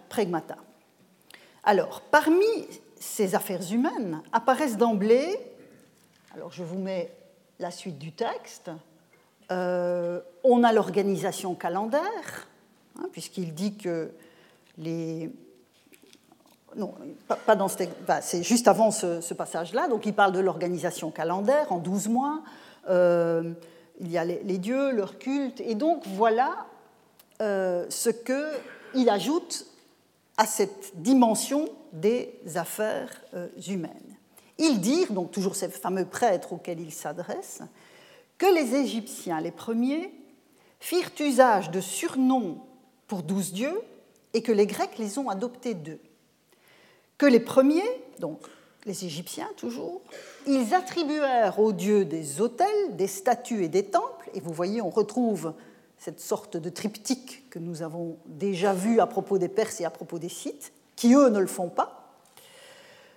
[0.09, 0.57] pragmata.
[1.65, 2.45] Alors, parmi
[2.99, 5.38] ces affaires humaines apparaissent d'emblée
[6.35, 7.12] alors je vous mets
[7.59, 8.71] la suite du texte.
[9.51, 12.49] Euh, on a l'organisation calendaire,
[12.99, 14.11] hein, puisqu'il dit que
[14.79, 15.31] les...
[16.75, 16.95] Non,
[17.29, 22.09] pas, dans c'est juste avant ce, passage-là, donc il parle de l'organisation calendaire en 12
[22.09, 22.40] mois.
[22.88, 23.53] Euh,
[24.01, 26.66] il y a les, dieux, leur culte, et donc voilà
[27.42, 29.66] euh, ce qu'il ajoute
[30.38, 33.11] à cette dimension des affaires
[33.68, 34.12] humaines.
[34.59, 37.62] Ils dirent, donc toujours ces fameux prêtres auxquels ils s'adressent,
[38.38, 40.12] que les Égyptiens, les premiers,
[40.81, 42.59] firent usage de surnoms
[43.07, 43.81] pour douze dieux
[44.35, 46.01] et que les Grecs les ont adoptés d'eux.
[47.19, 47.83] Que les premiers,
[48.19, 48.41] donc
[48.85, 50.03] les Égyptiens toujours,
[50.47, 54.91] ils attribuèrent aux dieux des autels, des statues et des temples, et vous voyez, on
[54.91, 55.55] retrouve
[55.99, 59.91] cette sorte de triptyque que nous avons déjà vu à propos des Perses et à
[59.91, 62.19] propos des Scythes, qui eux ne le font pas.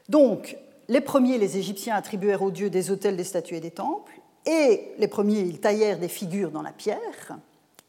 [0.07, 0.55] Donc,
[0.87, 4.13] les premiers, les Égyptiens, attribuèrent aux dieux des autels, des statues et des temples,
[4.45, 7.37] et les premiers, ils taillèrent des figures dans la pierre.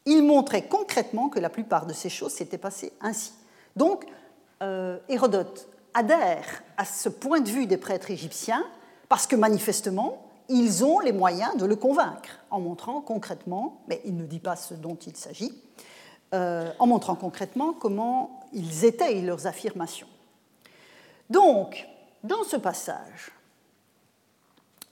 [0.05, 3.33] Ils montraient concrètement que la plupart de ces choses s'étaient passées ainsi.
[3.75, 4.05] Donc,
[4.63, 8.65] euh, Hérodote adhère à ce point de vue des prêtres égyptiens
[9.09, 14.15] parce que manifestement, ils ont les moyens de le convaincre en montrant concrètement, mais il
[14.15, 15.53] ne dit pas ce dont il s'agit,
[16.33, 20.07] euh, en montrant concrètement comment ils étayent leurs affirmations.
[21.29, 21.87] Donc,
[22.23, 23.31] dans ce passage,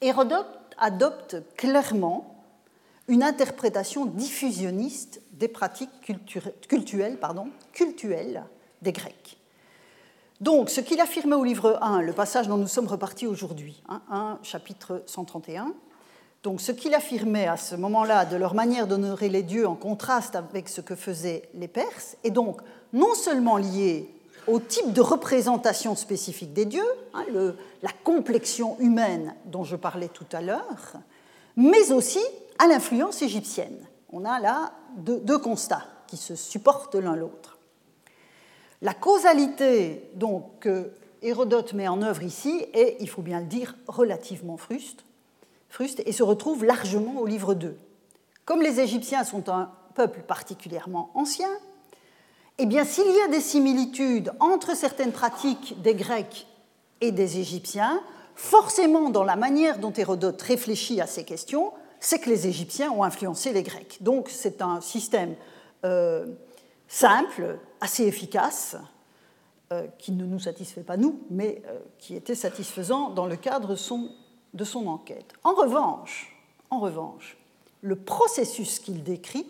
[0.02, 2.36] Hérodote adopte clairement
[3.08, 5.90] une interprétation diffusionniste des pratiques
[7.20, 8.44] pardon, cultuelles
[8.82, 9.38] des Grecs.
[10.42, 14.02] Donc, ce qu'il affirmait au livre 1, le passage dont nous sommes repartis aujourd'hui, 1
[14.10, 15.74] hein, chapitre 131,
[16.44, 20.36] donc ce qu'il affirmait à ce moment-là de leur manière d'honorer les dieux en contraste
[20.36, 22.62] avec ce que faisaient les Perses, est donc
[22.94, 24.15] non seulement lié
[24.48, 27.26] au type de représentation spécifique des dieux, hein,
[27.82, 30.94] la complexion humaine dont je parlais tout à l'heure,
[31.56, 32.24] mais aussi
[32.60, 33.78] à l'influence égyptienne.
[34.12, 37.58] On a là deux, constats qui se supportent l'un l'autre.
[38.82, 43.76] La causalité donc, que Hérodote met en œuvre ici est, il faut bien le dire,
[43.88, 45.06] relativement fruste,
[45.70, 47.76] fruste et se retrouve largement au livre 2.
[48.46, 51.50] Comme les Égyptiens sont un peuple particulièrement ancien,
[52.58, 56.48] eh bien, s'il y a des similitudes entre certaines pratiques des Grecs
[57.02, 58.02] et des Égyptiens,
[58.36, 63.04] forcément, dans la manière dont Hérodote réfléchit à ces questions, c'est que les Égyptiens ont
[63.04, 63.98] influencé les Grecs.
[64.02, 65.36] Donc, c'est un système
[65.84, 66.28] euh,
[66.88, 68.78] simple, assez efficace,
[69.74, 73.70] euh, qui ne nous satisfait pas nous, mais euh, qui était satisfaisant dans le cadre
[73.70, 75.34] de son, enquête.
[75.44, 76.38] En revanche,
[76.70, 77.36] en revanche,
[77.82, 79.48] le processus qu'il décrit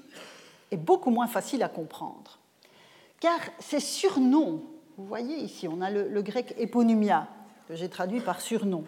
[0.71, 2.39] est beaucoup moins facile à comprendre
[3.19, 4.63] car ces surnoms,
[4.97, 7.27] vous voyez ici, on a le, grec éponymia,
[7.67, 8.83] que j'ai traduit par surnom,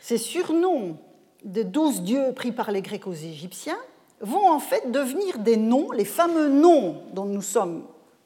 [0.00, 0.98] ces surnoms
[1.44, 3.78] de douze dieux pris par les Grecs aux Égyptiens
[4.20, 7.84] vont en fait devenir des noms, les fameux noms dont nous sommes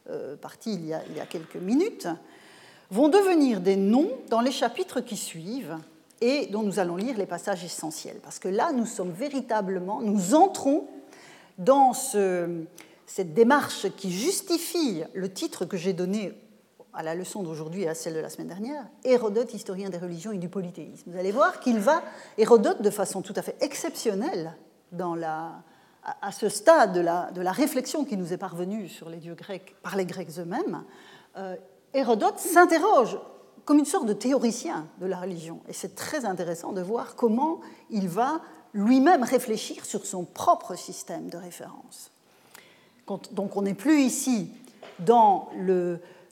[0.09, 2.09] euh, partis il y, a, quelques minutes,
[2.91, 5.77] vont devenir des noms dans les chapitres qui suivent
[6.21, 8.19] et dont nous allons lire les passages essentiels.
[8.23, 10.87] Parce que là, nous sommes véritablement, nous entrons
[11.59, 12.65] dans ce,
[13.11, 16.33] cette démarche qui justifie le titre que j'ai donné
[16.93, 20.31] à la leçon d'aujourd'hui et à celle de la semaine dernière, Hérodote, historien des religions
[20.31, 21.11] et du polythéisme.
[21.11, 22.05] Vous allez voir qu'il va,
[22.39, 24.57] Hérodote, de façon tout à fait exceptionnelle,
[24.97, 29.35] à ce stade de la, de la, réflexion qui nous est parvenue sur les dieux
[29.35, 30.85] grecs par les Grecs eux-mêmes,
[31.37, 31.57] euh,
[31.93, 33.19] Hérodote s'interroge
[33.65, 35.61] comme une sorte de théoricien de la religion.
[35.67, 38.41] Et c'est très intéressant de voir comment il va
[38.73, 42.13] lui-même réfléchir sur son propre système de référence.
[43.33, 44.51] Donc on n'est plus ici
[44.99, 45.51] dans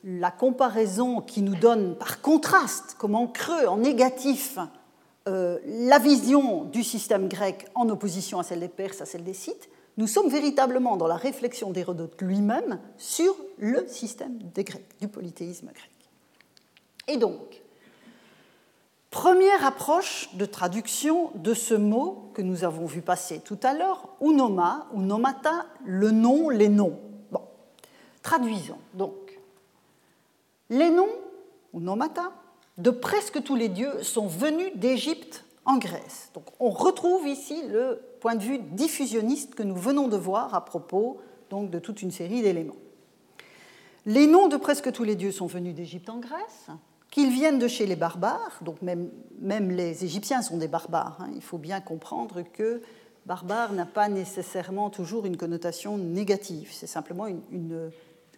[0.05, 4.59] la comparaison qui nous donne par contraste, comme en creux, en négatif,
[5.29, 9.35] euh, la vision du système grec en opposition à celle des Perses, à celle des
[9.35, 9.68] Scythes.
[9.97, 15.66] nous sommes véritablement dans la réflexion d'Hérodote lui-même sur le système des Grecs, du polythéisme
[15.66, 15.91] grec.
[17.09, 17.62] Et donc,
[19.11, 24.09] première approche de traduction de ce mot que nous avons vu passer tout à l'heure,
[24.20, 26.98] unoma, unomata, le nom, les noms.
[27.30, 27.42] Bon,
[28.22, 29.14] traduisons donc.
[30.70, 31.09] Les noms,
[31.74, 32.32] unomata,
[32.76, 36.30] de presque tous les dieux sont venus d'Égypte en Grèce.
[36.34, 40.64] Donc on retrouve ici le point de vue diffusionniste que nous venons de voir à
[40.64, 42.76] propos de toute une série d'éléments.
[44.06, 46.68] Les noms de presque tous les dieux sont venus d'Égypte en Grèce,
[47.11, 51.18] qu'ils viennent de chez les barbares, donc même, les Égyptiens sont des barbares.
[51.20, 51.30] Hein.
[51.34, 52.82] Il faut bien comprendre que
[53.26, 57.90] barbare n'a pas nécessairement toujours une connotation négative, c'est simplement une, une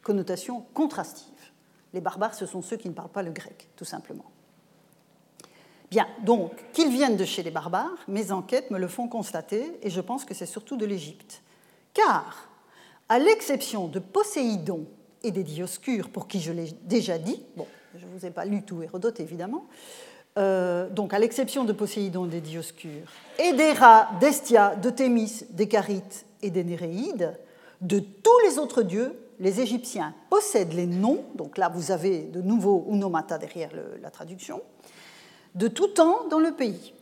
[0.03, 1.27] connotation contrastive.
[1.93, 4.31] Les barbares, ce sont ceux qui ne parlent pas le grec, tout simplement.
[5.91, 9.91] Bien, donc, qu'ils viennent de chez les barbares, mes enquêtes me le font constater, et
[9.91, 11.43] je pense que c'est surtout de l'Égypte.
[11.93, 12.49] Car,
[13.09, 14.87] à l'exception de Poséidon
[15.25, 17.67] et des Dioscures, pour qui je l'ai déjà dit, bon,
[17.97, 19.67] je ne vous ai pas lu tout Hérodote évidemment,
[20.39, 26.25] euh, donc à l'exception de Poséidon des Dioscures, et d'Héra, d'Estia, de Thémis, des Carites
[26.43, 27.39] et des Néréides,
[27.81, 32.43] de tous les autres dieux, les Égyptiens possèdent les noms, donc là vous avez de
[32.43, 33.71] nouveau unomata derrière
[34.03, 34.63] la traduction,
[35.55, 36.95] de tout temps dans le pays.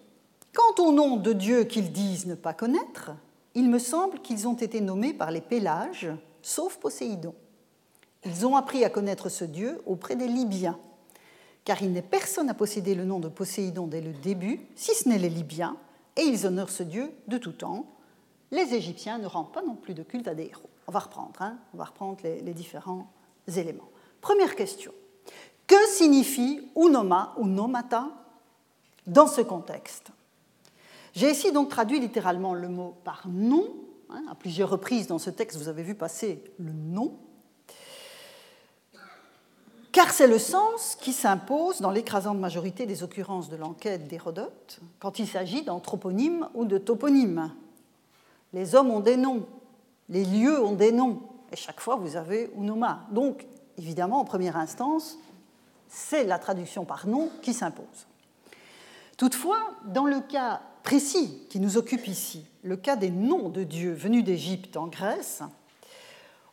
[0.55, 3.11] Quant au nom de Dieu qu'ils disent ne pas connaître,
[3.55, 6.09] il me semble qu'ils ont été nommés par les Pélages,
[6.41, 7.35] sauf Poséidon.
[8.29, 10.79] Ils ont appris à connaître ce Dieu auprès des Libyens,
[11.65, 15.09] car il n'est personne à posséder le nom de Poséidon dès le début, si ce
[15.09, 15.77] n'est les Libyens,
[16.15, 17.87] et ils honorent ce Dieu de tout temps.
[18.51, 20.69] Les Égyptiens ne rendent pas non plus de culte à des héros.
[20.87, 21.57] On va reprendre, hein
[22.23, 23.11] les différents
[23.57, 23.89] éléments.
[24.21, 24.93] Première question.
[25.67, 28.09] Que signifie unoma ou nomata
[29.07, 30.09] dans ce contexte?
[31.15, 33.75] J'ai ici donc traduit littéralement le mot par nom.
[34.11, 37.19] Hein, à plusieurs reprises dans ce texte, vous avez vu passer le nom.
[39.93, 45.19] Car c'est le sens qui s'impose dans l'écrasante majorité des occurrences de l'enquête d'Hérodote quand
[45.19, 47.53] il s'agit d'anthroponymes ou de toponymes.
[48.53, 49.47] Les hommes ont des noms,
[50.09, 51.21] les lieux ont des noms,
[51.53, 53.07] et chaque fois vous avez unoma.
[53.11, 53.47] Donc,
[53.79, 55.19] évidemment, en première instance,
[55.89, 58.07] c'est la traduction par nom qui s'impose.
[59.17, 63.95] Toutefois, dans le cas précis qui nous occupe ici, le cas des noms de dieux
[63.95, 65.43] venus d'Égypte en Grèce,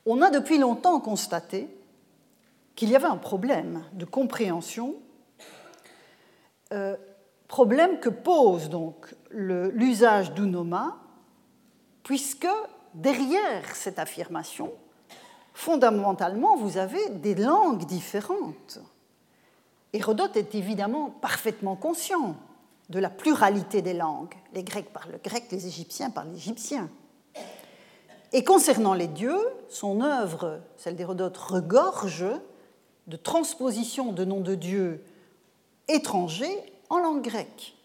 [0.05, 1.69] on a depuis longtemps constaté
[2.75, 4.95] qu'il y avait un problème de compréhension,
[6.73, 6.95] euh,
[7.47, 10.97] problème que pose donc l'usage d'unoma,
[12.03, 12.47] puisque
[12.93, 14.71] derrière cette affirmation,
[15.53, 18.79] fondamentalement, vous avez des langues différentes.
[19.93, 22.35] Hérodote est évidemment parfaitement conscient
[22.89, 24.33] de la pluralité des langues.
[24.53, 26.89] Les Grecs parlent le grec, les Égyptiens parlent l'égyptien.
[28.33, 32.25] Et concernant les dieux, son œuvre, celle d'Hérodote, regorge
[33.07, 35.03] de transpositions de noms de dieux
[35.87, 36.57] étrangers
[36.89, 37.75] en langue grecque.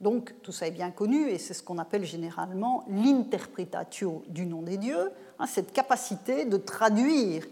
[0.00, 4.62] Donc tout ça est bien connu et c'est ce qu'on appelle généralement l'interpretatio du nom
[4.62, 7.44] des dieux, hein, cette capacité de traduire,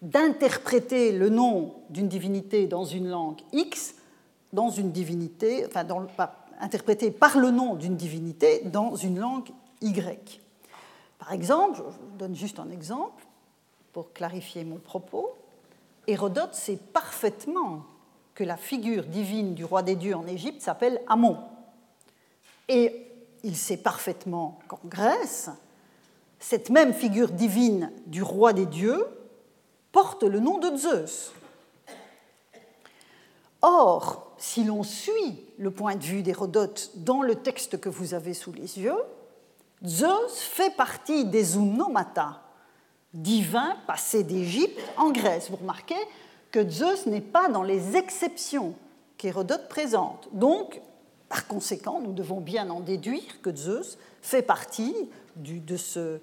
[0.00, 3.94] d'interpréter le nom d'une divinité dans une langue X
[4.52, 5.86] dans une divinité, enfin,
[6.60, 9.48] interprété par le nom d'une divinité dans une langue
[9.80, 10.40] Y.
[11.18, 13.24] Par exemple, je vous donne juste un exemple
[13.92, 15.36] pour clarifier mon propos.
[16.10, 17.84] Hérodote sait parfaitement
[18.34, 21.38] que la figure divine du roi des dieux en Égypte s'appelle Amon.
[22.68, 23.06] Et
[23.42, 25.50] il sait parfaitement qu'en Grèce,
[26.38, 29.06] cette même figure divine du roi des dieux
[29.92, 31.32] porte le nom de Zeus.
[33.62, 38.32] Or, si l'on suit le point de vue d'Hérodote dans le texte que vous avez
[38.32, 39.02] sous les yeux,
[39.84, 42.42] Zeus fait partie des unomata,
[43.14, 45.50] divins passés d'Égypte en Grèce.
[45.50, 45.96] Vous remarquez
[46.50, 48.74] que Zeus n'est pas dans les exceptions
[49.16, 50.28] qu'Hérodote présente.
[50.32, 50.80] Donc,
[51.28, 54.94] par conséquent, nous devons bien en déduire que Zeus fait partie
[55.36, 56.20] de, ce,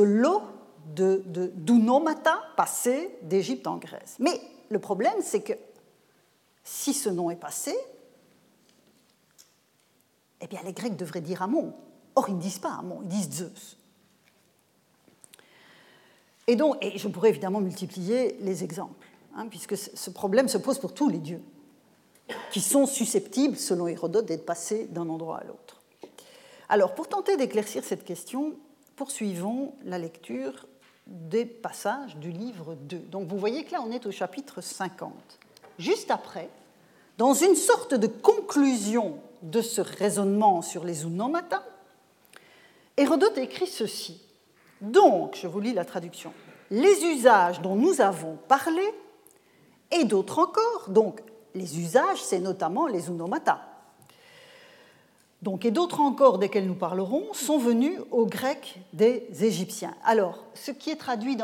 [0.00, 0.42] lot
[0.94, 4.16] d'unomata de, passés d'Égypte en Grèce.
[4.18, 4.40] Mais
[4.70, 5.52] le problème, c'est que
[6.64, 7.76] si ce nom est passé,
[10.40, 11.74] eh bien les Grecs devraient dire Amon.
[12.14, 13.76] Or, ils ne disent pas Amon, ils disent Zeus.
[16.46, 20.78] Et donc, et je pourrais évidemment multiplier les exemples, hein, puisque ce problème se pose
[20.78, 21.42] pour tous les dieux,
[22.50, 25.82] qui sont susceptibles, selon Hérodote, d'être passés d'un endroit à l'autre.
[26.68, 28.54] Alors, pour tenter d'éclaircir cette question,
[28.96, 30.66] poursuivons la lecture
[31.06, 32.96] des passages du livre 2.
[32.98, 35.12] Donc, vous voyez que là, on est au chapitre 50
[35.78, 36.48] juste après,
[37.18, 41.64] dans une sorte de conclusion de ce raisonnement sur les unomata,
[42.96, 44.22] Hérodote écrit ceci.
[44.80, 46.32] Donc, je vous lis la traduction.
[46.70, 48.82] Les usages dont nous avons parlé
[49.90, 51.22] et d'autres encore, donc
[51.54, 53.60] les usages, c'est notamment les unomata.
[55.42, 59.94] Donc, et d'autres encore desquels nous parlerons sont venus au grec des Égyptiens.
[60.04, 61.36] Alors, ce qui est traduit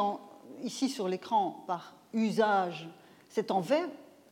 [0.63, 2.89] ici sur l'écran par usage,
[3.29, 3.63] c'est en,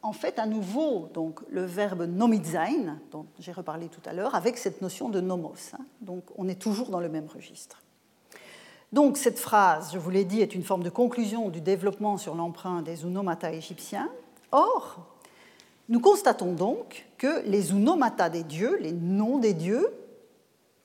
[0.03, 4.59] en fait à nouveau donc, le verbe nomizain, dont j'ai reparlé tout à l'heure, avec
[4.59, 5.55] cette notion de nomos.
[5.74, 5.84] Hein.
[6.01, 7.82] Donc, on est toujours dans le même registre.
[8.93, 12.34] Donc, cette phrase, je vous l'ai dit, est une forme de conclusion du développement sur
[12.34, 14.11] l'emprunt des unomata égyptiens.
[14.51, 14.99] Or,
[15.88, 19.93] nous constatons donc que les unomata des dieux, les noms des dieux,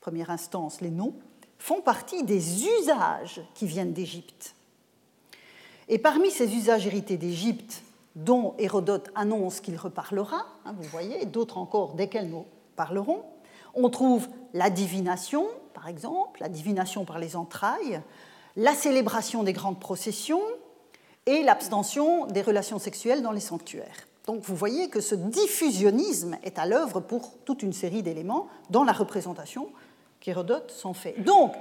[0.00, 1.14] première instance les noms,
[1.58, 4.54] font partie des usages qui viennent d'Égypte.
[5.88, 7.82] Et parmi ces usages hérités d'Égypte,
[8.14, 12.44] dont Hérodote annonce qu'il reparlera, hein, vous voyez, d'autres encore desquels nous
[12.76, 13.22] parlerons,
[13.74, 15.46] on trouve la divination,
[15.76, 18.00] par exemple, la divination par les entrailles,
[18.56, 20.40] la célébration des grandes processions
[21.26, 24.08] et l'abstention des relations sexuelles dans les sanctuaires.
[24.26, 28.84] Donc vous voyez que ce diffusionnisme est à l'œuvre pour toute une série d'éléments dans
[28.84, 29.68] la représentation
[30.18, 31.22] qu'Hérodote s'en fait.
[31.22, 31.54] Donc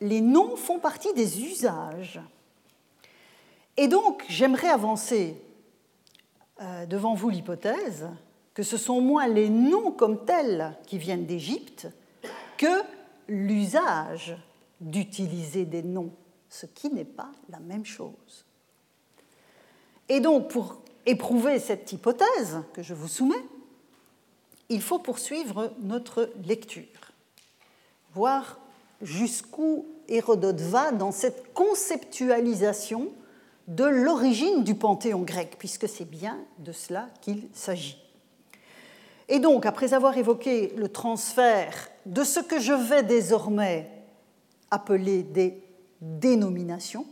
[0.00, 2.18] les noms font partie des usages.
[3.76, 5.36] Et donc j'aimerais avancer
[6.62, 8.08] euh, devant vous l'hypothèse
[8.54, 11.88] que ce sont moins les noms comme tels qui viennent d'Égypte
[12.56, 12.99] que
[13.30, 14.36] l'usage
[14.80, 16.10] d'utiliser des noms,
[16.48, 18.44] ce qui n'est pas la même chose.
[20.08, 23.44] Et donc, pour éprouver cette hypothèse que je vous soumets,
[24.68, 27.12] il faut poursuivre notre lecture,
[28.14, 28.58] voir
[29.00, 33.12] jusqu'où Hérodote va dans cette conceptualisation
[33.68, 38.09] de l'origine du panthéon grec, puisque c'est bien de cela qu'il s'agit.
[39.30, 43.88] Et donc, après avoir évoqué le transfert de ce que je vais désormais
[44.72, 45.62] appeler des
[46.00, 47.06] dénominations,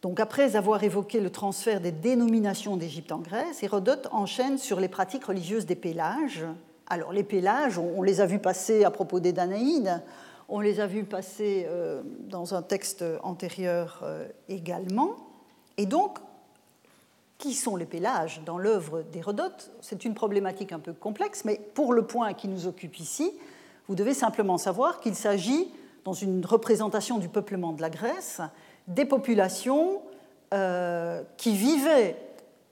[0.00, 4.88] donc après avoir évoqué le transfert des dénominations d'Égypte en Grèce, Hérodote enchaîne sur les
[4.88, 6.46] pratiques religieuses des pélages.
[6.86, 10.02] Alors les pélages, on les a vus passer à propos des Danaïdes,
[10.48, 15.16] on les a vus passer euh, dans un texte antérieur euh, également.
[15.76, 16.18] Et donc,
[17.38, 21.92] qui sont les pélages dans l'œuvre d'Hérodote C'est une problématique un peu complexe, mais pour
[21.92, 23.32] le point qui nous occupe ici,
[23.86, 25.72] vous devez simplement savoir qu'il s'agit,
[26.04, 28.40] dans une représentation du peuplement de la Grèce,
[28.86, 30.02] des populations
[30.54, 32.16] euh, qui vivaient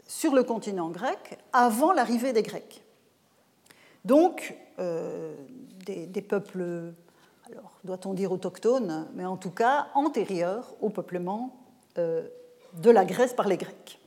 [0.06, 2.82] sur le continent grec avant l'arrivée des Grecs.
[4.04, 5.34] Donc, euh,
[5.84, 6.92] des, peuples,
[7.50, 11.56] alors doit-on dire autochtones, mais en tout cas antérieurs au peuplement
[11.98, 12.26] euh,
[12.80, 14.00] de la Grèce par les Grecs.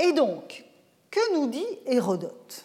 [0.00, 0.64] Et donc,
[1.10, 2.64] que nous dit Hérodote?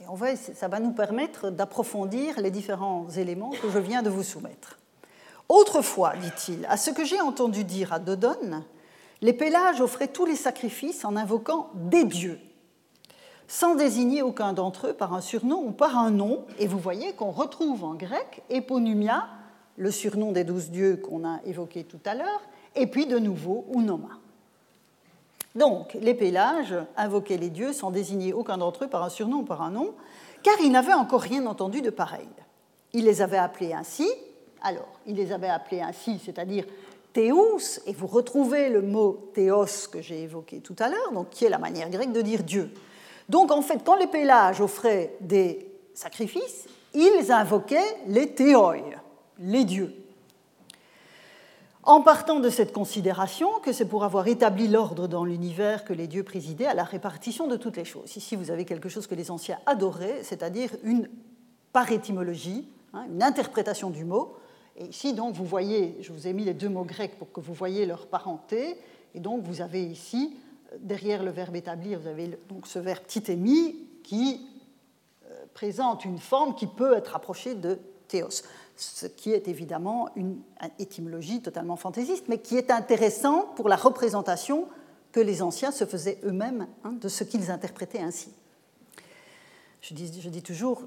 [0.00, 4.10] Et on va, Ça va nous permettre d'approfondir les différents éléments que je viens de
[4.10, 4.78] vous soumettre.
[5.48, 8.64] Autrefois, dit-il, à ce que j'ai entendu dire à Dodone,
[9.20, 12.38] les Pélages offraient tous les sacrifices en invoquant des dieux,
[13.48, 16.44] sans désigner aucun d'entre eux par un surnom ou par un nom.
[16.58, 19.28] Et vous voyez qu'on retrouve en grec éponymia,
[19.76, 22.42] le surnom des douze dieux qu'on a évoqué tout à l'heure,
[22.74, 24.18] et puis de nouveau unoma.
[25.54, 29.44] Donc, les Pélages invoquaient les dieux sans désigner aucun d'entre eux par un surnom ou
[29.44, 29.94] par un nom,
[30.42, 32.28] car ils n'avaient encore rien entendu de pareil.
[32.92, 34.08] Ils les avaient appelés ainsi,
[34.62, 36.64] alors, il les avait appelés ainsi, c'est-à-dire
[37.12, 41.44] théous, et vous retrouvez le mot théos que j'ai évoqué tout à l'heure, donc qui
[41.44, 42.72] est la manière grecque de dire Dieu.
[43.28, 48.76] Donc en fait, quand les Pélages offraient des sacrifices, ils invoquaient les théoi,
[49.38, 49.94] les dieux.
[51.86, 56.06] En partant de cette considération que c'est pour avoir établi l'ordre dans l'univers que les
[56.06, 58.16] dieux présidaient à la répartition de toutes les choses.
[58.16, 61.10] Ici, vous avez quelque chose que les anciens adoraient, c'est-à-dire une
[61.72, 64.36] par étymologie, hein, une interprétation du mot,
[64.76, 67.40] et ici, donc, vous voyez, je vous ai mis les deux mots grecs pour que
[67.40, 68.76] vous voyez leur parenté.
[69.14, 70.36] Et donc, vous avez ici,
[70.80, 74.48] derrière le verbe établir, vous avez donc ce verbe titémi qui
[75.26, 77.78] euh, présente une forme qui peut être approchée de
[78.08, 78.42] théos,
[78.76, 80.38] ce qui est évidemment une
[80.78, 84.66] étymologie totalement fantaisiste, mais qui est intéressant pour la représentation
[85.12, 88.30] que les anciens se faisaient eux-mêmes hein, de ce qu'ils interprétaient ainsi.
[89.80, 90.82] Je dis, je dis toujours,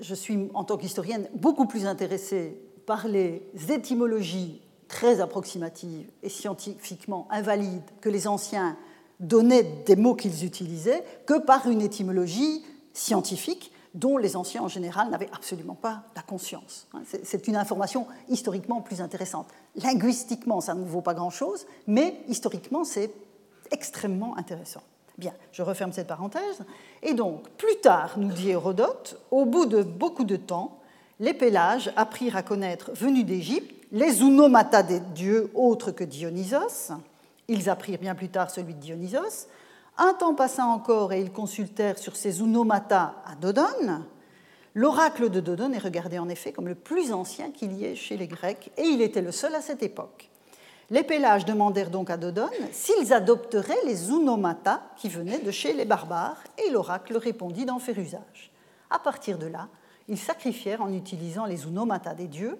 [0.00, 2.56] je suis en tant qu'historienne beaucoup plus intéressée
[2.86, 8.76] par les étymologies très approximatives et scientifiquement invalides que les anciens
[9.18, 12.62] donnaient des mots qu'ils utilisaient que par une étymologie
[12.92, 16.88] scientifique dont les anciens en général n'avaient absolument pas la conscience.
[16.94, 19.46] Hein, c'est une information historiquement plus intéressante.
[19.76, 23.12] Linguistiquement, ça ne vaut pas grand-chose, mais historiquement, c'est
[23.70, 24.82] extrêmement intéressant.
[25.16, 26.64] Bien, je referme cette parenthèse.
[27.02, 30.78] Et donc, plus tard, nous dit Hérodote, au bout de beaucoup de temps,
[31.20, 36.90] les Pélages apprirent à connaître, venus d'Égypte, les unomata des dieux autres que Dionysos.
[37.46, 39.46] Ils apprirent bien plus tard celui de Dionysos.
[39.96, 44.04] Un temps passa encore et ils consultèrent sur ces unomata à Dodone.
[44.74, 48.16] L'oracle de Dodone est regardé en effet comme le plus ancien qu'il y ait chez
[48.16, 50.30] les Grecs et il était le seul à cette époque.
[50.90, 55.84] Les Pélages demandèrent donc à Dodone s'ils adopteraient les unomata qui venaient de chez les
[55.84, 58.50] barbares et l'oracle répondit d'en faire usage.
[58.90, 59.68] À partir de là,
[60.08, 62.58] ils sacrifièrent en utilisant les unomata des dieux,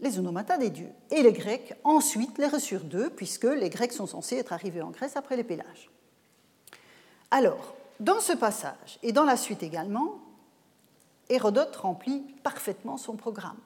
[0.00, 0.90] les unomata des dieux.
[1.12, 4.90] Et les Grecs ensuite les reçurent d'eux, puisque les Grecs sont censés être arrivés en
[4.90, 5.90] Grèce après les Pélages.
[7.34, 10.18] Alors, dans ce passage et dans la suite également,
[11.30, 13.56] Hérodote remplit parfaitement son programme,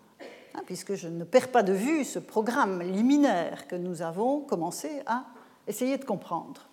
[0.55, 5.03] hein, puisque je ne perds pas de vue ce programme liminaire que nous avons commencé
[5.07, 5.25] à
[5.67, 6.69] essayer de comprendre.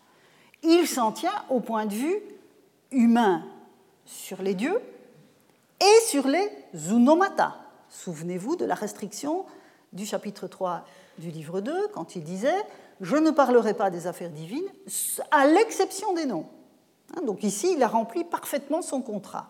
[0.62, 2.20] Il s'en tient au point de vue
[2.91, 3.44] humain
[4.06, 4.80] sur les dieux
[5.82, 7.56] et sur les zunomata.
[7.89, 9.48] Souvenez-vous de la restriction
[9.94, 10.86] du chapitre 3
[11.18, 12.62] du livre 2, quand il disait
[13.02, 14.70] Je ne parlerai pas des affaires divines,
[15.32, 16.46] à l'exception des noms.
[17.16, 19.49] Hein, donc ici, il a rempli parfaitement son contrat.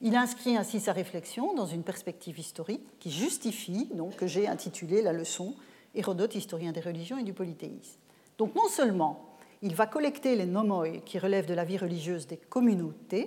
[0.00, 5.02] Il inscrit ainsi sa réflexion dans une perspective historique qui justifie, donc, que j'ai intitulé
[5.02, 5.54] la leçon
[5.94, 7.98] Hérodote, historien des religions et du polythéisme.
[8.36, 9.24] Donc non seulement
[9.62, 13.26] il va collecter les nomoi qui relèvent de la vie religieuse des communautés,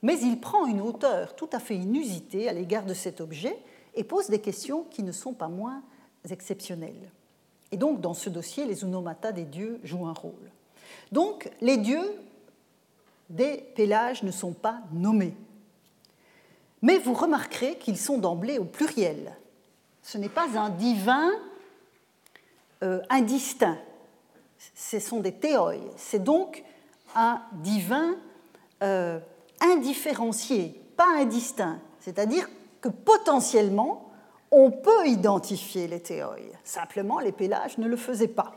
[0.00, 3.58] mais il prend une hauteur tout à fait inusitée à l'égard de cet objet
[3.94, 5.82] et pose des questions qui ne sont pas moins
[6.30, 7.10] exceptionnelles.
[7.70, 10.50] Et donc, dans ce dossier, les unomata des dieux jouent un rôle.
[11.12, 12.14] Donc, les dieux
[13.28, 15.36] des pélages ne sont pas nommés.
[16.82, 19.36] Mais vous remarquerez qu'ils sont d'emblée au pluriel.
[20.02, 21.30] Ce n'est pas un divin
[22.82, 23.78] euh, indistinct.
[24.74, 25.74] Ce sont des théoi.
[25.96, 26.64] C'est donc
[27.14, 28.14] un divin
[28.82, 29.18] euh,
[29.60, 31.80] indifférencié, pas indistinct.
[32.00, 32.48] C'est-à-dire
[32.80, 34.10] que potentiellement,
[34.50, 36.36] on peut identifier les théoi.
[36.64, 38.54] Simplement, les pélages ne le faisaient pas.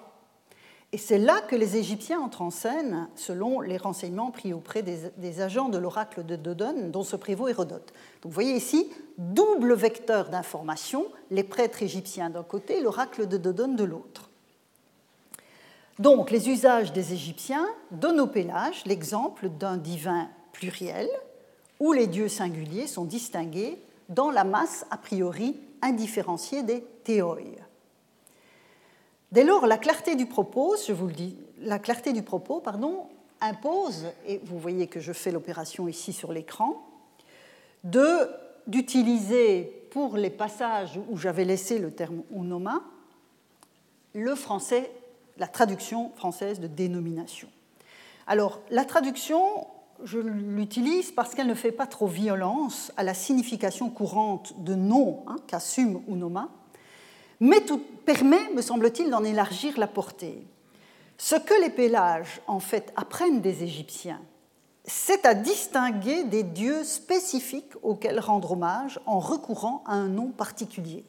[0.93, 5.41] Et c'est là que les Égyptiens entrent en scène, selon les renseignements pris auprès des,
[5.41, 7.93] agents de l'oracle de Dodone, dont se prévaut Hérodote.
[8.21, 13.77] Donc vous voyez ici, double vecteur d'information, les prêtres égyptiens d'un côté, l'oracle de Dodone
[13.77, 14.29] de l'autre.
[15.97, 21.07] Donc les usages des Égyptiens donnent au Pélage l'exemple d'un divin pluriel,
[21.79, 27.37] où les dieux singuliers sont distingués dans la masse a priori indifférenciée des théoi.
[29.31, 33.07] Dès lors, la clarté du propos, je vous le dis, la clarté du propos, pardon,
[33.39, 36.85] impose, et vous voyez que je fais l'opération ici sur l'écran,
[38.67, 42.83] d'utiliser pour les passages où j'avais laissé le terme unoma,
[44.13, 44.91] le français,
[45.37, 47.47] la traduction française de dénomination.
[48.27, 49.65] Alors, la traduction,
[50.03, 55.23] je l'utilise parce qu'elle ne fait pas trop violence à la signification courante de nom
[55.27, 56.49] hein, qu'assume unoma,
[57.41, 60.45] mais tout permet, me semble-t-il, d'en élargir la portée.
[61.17, 64.21] Ce que les Pélages, en fait, apprennent des Égyptiens,
[64.85, 71.03] c'est à distinguer des dieux spécifiques auxquels rendre hommage en recourant à un nom particulier.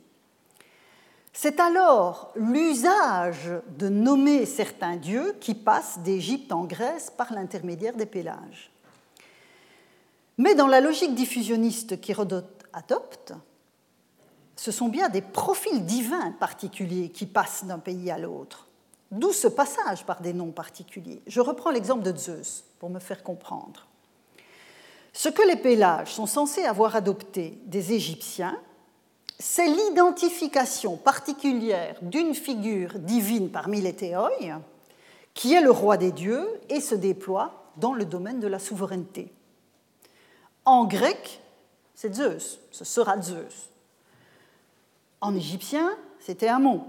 [1.34, 8.06] C'est alors l'usage de nommer certains dieux qui passe d'Égypte en Grèce par l'intermédiaire des
[8.06, 8.70] Pélages.
[10.36, 13.32] Mais dans la logique diffusionniste qu'Hérodote adopte,
[14.62, 18.68] ce sont bien des profils divins particuliers qui passent d'un pays à l'autre.
[19.10, 21.20] D'où ce passage par des noms particuliers.
[21.26, 23.88] Je reprends l'exemple de Zeus pour me faire comprendre.
[25.12, 28.56] Ce que les Pélages sont censés avoir adopté des Égyptiens,
[29.36, 34.30] c'est l'identification particulière d'une figure divine parmi les théoi,
[35.34, 39.32] qui est le roi des dieux et se déploie dans le domaine de la souveraineté.
[40.64, 41.40] En grec,
[41.96, 43.71] c'est Zeus, ce sera Zeus.
[45.22, 46.82] En égyptien, c'était Amon.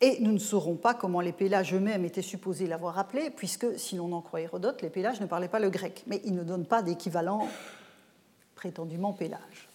[0.00, 3.94] Et nous ne saurons pas comment les Pélages eux-mêmes étaient supposés l'avoir appelé, puisque, si
[3.96, 6.66] l'on en croit Hérodote, les Pélages ne parlaient pas le grec, mais ils ne donnent
[6.66, 7.48] pas d'équivalent
[8.56, 9.68] prétendument Pélage.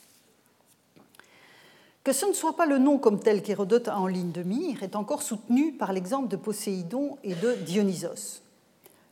[2.03, 4.83] Que ce ne soit pas le nom comme tel qu'Hérodote a en ligne de mire
[4.83, 8.41] est encore soutenu par l'exemple de Poséidon et de Dionysos.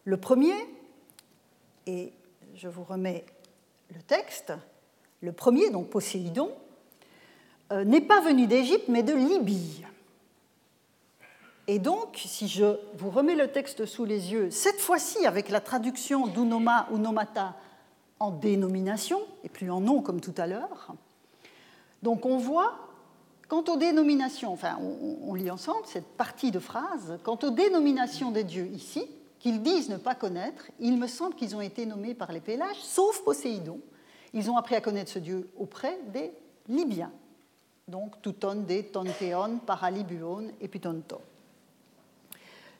[0.03, 0.55] Le premier,
[1.87, 2.11] et
[2.55, 3.25] je vous remets
[3.95, 4.51] le texte,
[5.21, 6.51] le premier, donc Poséidon,
[7.71, 9.83] n'est pas venu d'Égypte, mais de Libye.
[11.71, 15.61] Et donc, si je vous remets le texte sous les yeux, cette fois-ci avec la
[15.61, 17.55] traduction d'unoma ou nomata
[18.19, 20.95] en dénomination, et plus en nom comme tout à l'heure,
[22.01, 22.73] donc on voit,
[23.47, 28.43] quant aux dénominations, enfin on, lit ensemble cette partie de phrase, quant aux dénominations des
[28.43, 29.05] dieux ici,
[29.37, 32.81] qu'ils disent ne pas connaître, il me semble qu'ils ont été nommés par les Pélages,
[32.81, 33.79] sauf Poséidon.
[34.33, 36.31] Ils ont appris à connaître ce dieu auprès des
[36.67, 37.11] libyen.
[37.89, 40.69] Donc, touton de tonteon, paralibuon et.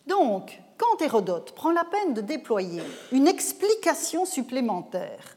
[0.06, 5.36] Donc, quand Hérodote prend la peine de déployer une explication supplémentaire,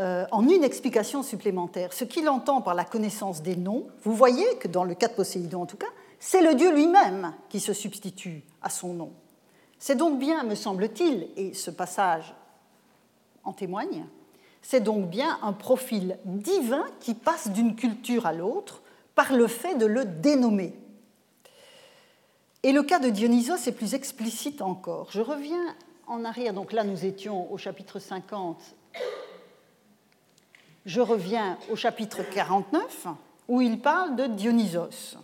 [0.00, 4.58] euh, en une explication supplémentaire, ce qu'il entend par la connaissance des noms, vous voyez
[4.58, 5.86] que dans le cas de Poséidon en tout cas,
[6.18, 9.12] c'est le dieu lui-même qui se substitue à son nom.
[9.78, 12.34] C'est donc bien, me semble-t-il, et ce passage
[13.44, 14.06] en témoigne,
[14.68, 18.82] c'est donc bien un profil divin qui passe d'une culture à l'autre
[19.14, 20.74] par le fait de le dénommer.
[22.64, 25.06] Et le cas de Dionysos est plus explicite encore.
[25.12, 25.76] Je reviens
[26.08, 28.60] en arrière, donc là nous étions au chapitre 50.
[30.84, 33.06] Je reviens au chapitre 49
[33.46, 35.16] où il parle de Dionysos.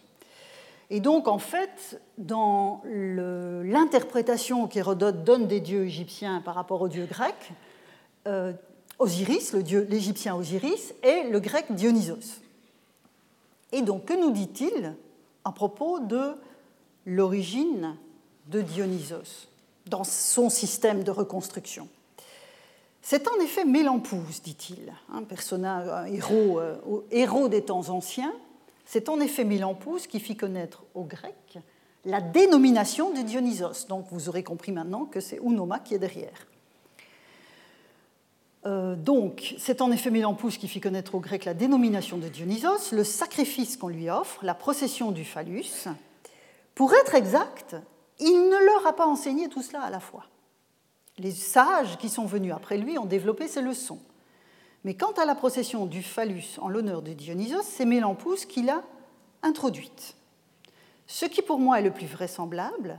[0.89, 7.07] Et donc, en fait, dans l'interprétation qu'Hérodote donne des dieux égyptiens par rapport aux dieux
[7.07, 7.51] grecs,
[8.29, 8.53] euh,
[9.03, 12.41] Osiris, le l'égyptien Osiris, est le grec Dionysos.
[13.73, 14.95] Et donc, que nous dit-il
[15.45, 16.35] à propos de
[17.05, 17.97] l'origine
[18.47, 19.49] de Dionysos
[19.87, 21.89] dans son système de reconstruction?
[23.01, 26.77] C'est en effet Mélampous, dit-il, un personnage, héros, euh,
[27.11, 28.33] héros des temps anciens,
[28.87, 31.59] c'est en effet Mélampous qui fit connaître aux Grecs
[32.05, 33.87] la dénomination de Dionysos.
[33.89, 36.47] Donc vous aurez compris maintenant que c'est Unoma qui est derrière.
[38.65, 42.93] Euh, donc, c'est en effet Mélampous qui fit connaître aux Grecs la dénomination de Dionysos,
[42.93, 45.89] le sacrifice qu'on lui offre, la procession du phallus.
[46.75, 47.77] Pour être exact,
[48.21, 50.27] il ne leur a pas enseigné tout cela à la fois.
[51.19, 53.99] Les sages qui sont venus après lui ont développé ces leçons.
[54.85, 58.83] Mais quant à la procession du phallus en l'honneur de Dionysos, c'est Mélampous qui l'a
[59.43, 60.17] introduite.
[61.07, 62.99] Ce qui pour moi est le plus vraisemblable,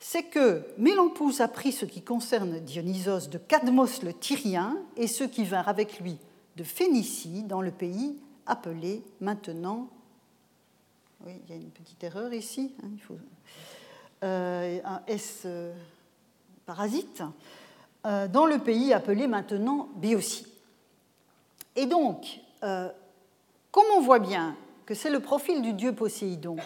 [0.00, 5.26] c'est que Mélampous a pris ce qui concerne Dionysos de Cadmos le Tyrien et ceux
[5.26, 6.18] qui vinrent avec lui
[6.56, 8.16] de Phénicie, dans le pays
[8.46, 9.88] appelé maintenant.
[11.26, 13.16] Oui, il y a une petite erreur ici, hein.
[14.22, 15.74] Euh, un S euh,
[16.64, 17.22] parasite,
[18.06, 20.46] euh, dans le pays appelé maintenant Béotie.
[21.76, 26.56] Et donc, comme on voit bien que c'est le profil du dieu Poséidon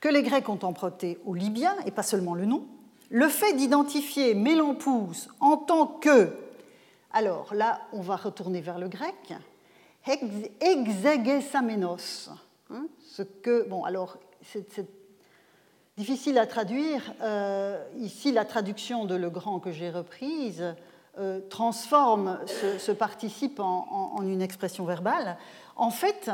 [0.00, 2.66] que les Grecs ont emprunté aux Libyens, et pas seulement le nom,
[3.10, 6.32] le fait d'identifier Mélampous en tant que,
[7.12, 9.34] alors là, on va retourner vers le grec,
[10.60, 12.30] exegesamenos,
[12.70, 14.86] hein, ce que, bon, alors, c'est
[15.96, 17.12] difficile à traduire.
[17.22, 20.74] Euh, ici, la traduction de Legrand que j'ai reprise
[21.18, 22.38] euh, transforme
[22.78, 25.36] ce, participe en, une expression verbale,
[25.76, 26.30] en fait,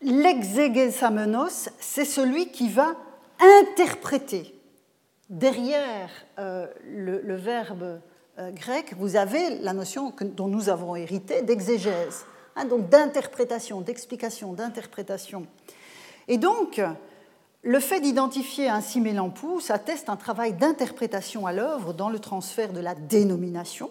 [0.00, 2.94] l'exegesamenos, c'est celui qui va
[3.40, 4.54] interpréter.
[5.28, 8.00] Derrière euh, le, verbe
[8.38, 12.24] euh, grec, vous avez la notion dont nous avons hérité d'exégèse,
[12.56, 15.46] hein, donc d'interprétation, d'explication, d'interprétation.
[16.28, 16.80] Et donc,
[17.62, 22.80] le fait d'identifier ainsi Mélampous atteste un travail d'interprétation à l'œuvre dans le transfert de
[22.80, 23.90] la dénomination,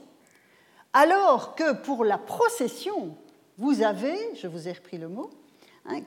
[0.93, 3.15] alors que pour la procession,
[3.57, 5.29] vous avez, je vous ai repris le mot,
[5.87, 6.01] hein,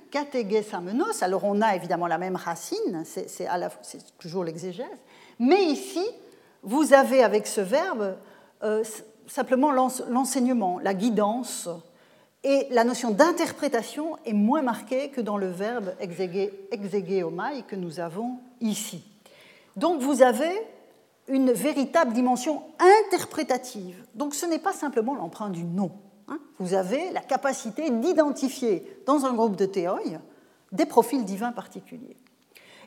[0.72, 3.48] amenos, alors on a évidemment la même racine, c'est
[4.18, 4.86] toujours l'exégèse,
[5.38, 6.04] mais ici,
[6.62, 8.16] vous avez avec ce verbe
[8.62, 8.84] euh,
[9.26, 11.68] simplement l'enseignement, la guidance,
[12.42, 18.38] et la notion d'interprétation est moins marquée que dans le verbe exegeomai que nous avons
[18.60, 19.04] ici.
[19.76, 20.50] Donc vous avez
[21.28, 24.04] une véritable dimension interprétative.
[24.14, 25.92] Donc ce n'est pas simplement l'emprunt du nom.
[26.30, 26.38] Hein.
[26.58, 30.00] Vous avez la capacité d'identifier dans un groupe de théoi
[30.72, 32.16] des profils divins particuliers.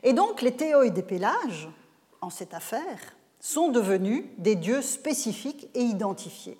[0.02, 1.68] Et donc les théoi des pélages,
[2.20, 6.56] en cette affaire, sont devenus des dieux spécifiques et identifiés.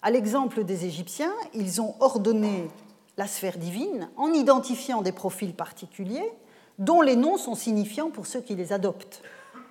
[0.00, 2.68] À l'exemple des Égyptiens, ils ont ordonné
[3.16, 6.30] la sphère divine en identifiant des profils particuliers
[6.78, 9.22] dont les noms sont signifiants pour ceux qui les adoptent.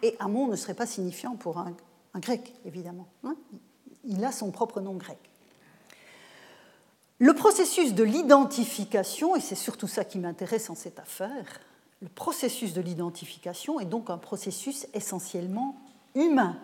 [0.02, 1.74] Et Amon ne serait pas signifiant pour un,
[2.16, 3.08] grec, évidemment.
[3.24, 3.36] Hein.
[4.06, 5.18] Il a son propre nom grec.
[7.24, 11.62] Le processus de l'identification, et c'est surtout ça qui m'intéresse en cette affaire,
[12.02, 15.78] le processus de l'identification est donc un processus essentiellement
[16.16, 16.60] humain,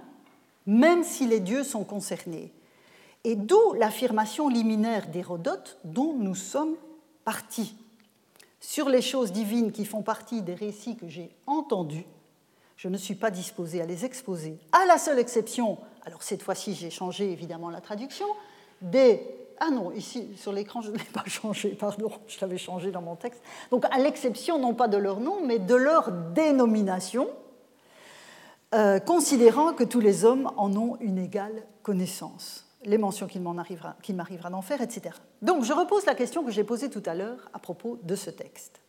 [0.65, 2.51] même si les dieux sont concernés.
[3.23, 6.75] Et d'où l'affirmation liminaire d'Hérodote dont nous sommes
[7.23, 7.77] partis.
[8.59, 12.05] Sur les choses divines qui font partie des récits que j'ai entendus,
[12.75, 16.75] je ne suis pas disposé à les exposer, à la seule exception, alors cette fois-ci
[16.75, 18.27] j'ai changé évidemment la traduction,
[18.81, 19.21] des...
[19.59, 23.01] Ah non, ici sur l'écran je ne l'ai pas changé, pardon, je l'avais changé dans
[23.01, 23.41] mon texte.
[23.71, 27.27] Donc à l'exception non pas de leur nom, mais de leur dénomination,
[28.73, 32.65] euh, considérant que tous les hommes en ont une égale connaissance.
[32.85, 35.15] les mentions qu'il m'arrivera d'en faire, etc.
[35.41, 38.29] Donc je repose la question que j'ai posée tout à l'heure à propos de ce
[38.29, 38.79] texte.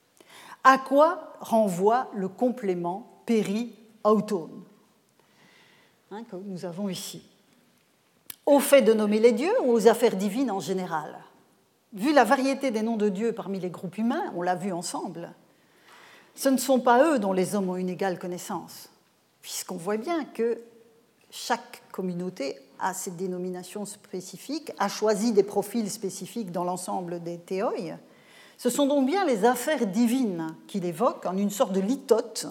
[0.63, 4.63] À quoi renvoie le complément péri-autone
[6.11, 7.30] hein, que nous avons ici
[8.51, 11.21] Au fait de nommer les dieux ou aux affaires divines en général
[11.93, 15.33] Vu la variété des noms de dieux parmi les groupes humains, on l'a vu ensemble,
[16.35, 18.89] ce ne sont pas eux dont les hommes ont une égale connaissance,
[19.41, 20.59] puisqu'on voit bien que
[21.31, 27.95] chaque communauté a ses dénominations spécifiques, a choisi des profils spécifiques dans l'ensemble des théoïs.
[28.59, 32.49] Ce sont donc bien les affaires divines qu'il évoque en une sorte de litote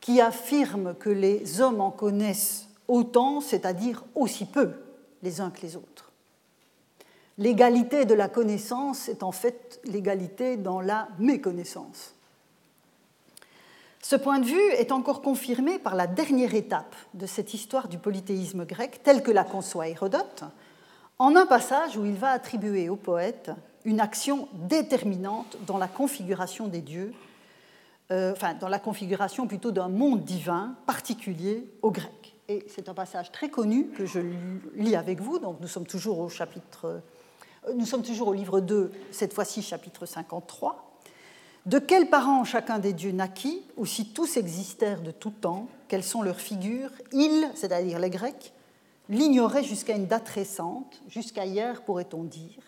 [0.00, 4.74] qui affirme que les hommes en connaissent autant, c'est-à-dire aussi peu
[5.22, 6.12] les uns que les autres.
[7.38, 12.14] L'égalité de la connaissance est en fait l'égalité dans la méconnaissance.
[14.02, 17.98] Ce point de vue est encore confirmé par la dernière étape de cette histoire du
[17.98, 20.44] polythéisme grec, telle que la conçoit Hérodote,
[21.18, 23.50] en un passage où il va attribuer au poète
[23.84, 27.12] une action déterminante dans la configuration des dieux,
[28.10, 32.37] euh, enfin dans la configuration plutôt d'un monde divin particulier aux Grecs.
[32.50, 34.20] Et c'est un passage très connu que je
[34.74, 37.02] lis avec vous, donc nous sommes toujours au chapitre,
[37.66, 40.98] euh, nous sommes toujours au livre 2, cette fois-ci chapitre 53.
[41.66, 46.02] De quels parents chacun des dieux naquit, ou si tous existèrent de tout temps, quelles
[46.02, 48.54] sont leurs figures Ils, c'est-à-dire les Grecs,
[49.10, 52.62] l'ignoraient jusqu'à une date récente, jusqu'à hier pourrait-on dire.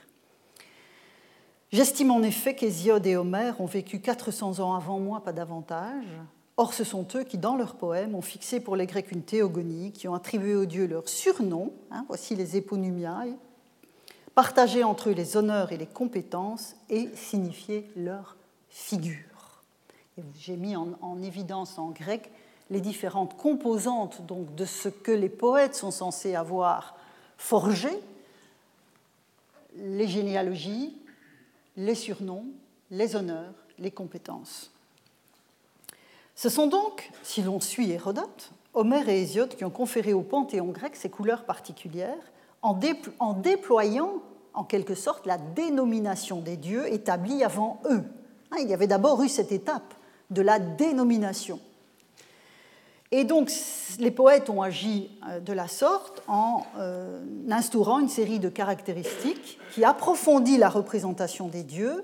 [1.72, 6.04] J'estime en effet qu'Hésiode et Homère ont vécu 400 ans avant moi, pas davantage.
[6.60, 9.92] Or, ce sont eux qui, dans leurs poèmes, ont fixé pour les Grecs une théogonie,
[9.92, 13.34] qui ont attribué aux dieux leurs surnoms, hein, voici les éponymiae,
[14.34, 18.36] partagé entre eux les honneurs et les compétences et signifié leur
[18.68, 19.62] figure.
[20.38, 22.30] J'ai mis en, évidence en grec
[22.68, 26.94] les différentes composantes de ce que les poètes sont censés avoir
[27.38, 27.88] forgé,
[29.76, 30.94] les généalogies,
[31.78, 32.44] les surnoms,
[32.90, 34.69] les honneurs, les compétences.
[36.42, 40.68] Ce sont donc, si l'on suit Hérodote, Homère et Hésiode qui ont conféré au panthéon
[40.68, 42.16] grec ces couleurs particulières
[42.62, 42.72] en,
[43.34, 44.22] déployant
[44.54, 48.02] en quelque sorte la dénomination des dieux établie avant eux.
[48.52, 49.92] Hein, il y avait d'abord eu cette étape
[50.30, 51.60] de la dénomination.
[53.10, 53.52] Et donc
[53.98, 59.58] les poètes ont agi euh, de la sorte en euh, instaurant une série de caractéristiques
[59.74, 62.02] qui approfondit la représentation des dieux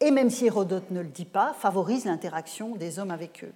[0.00, 3.52] et, même si Hérodote ne le dit pas, favorise l'interaction des hommes avec eux.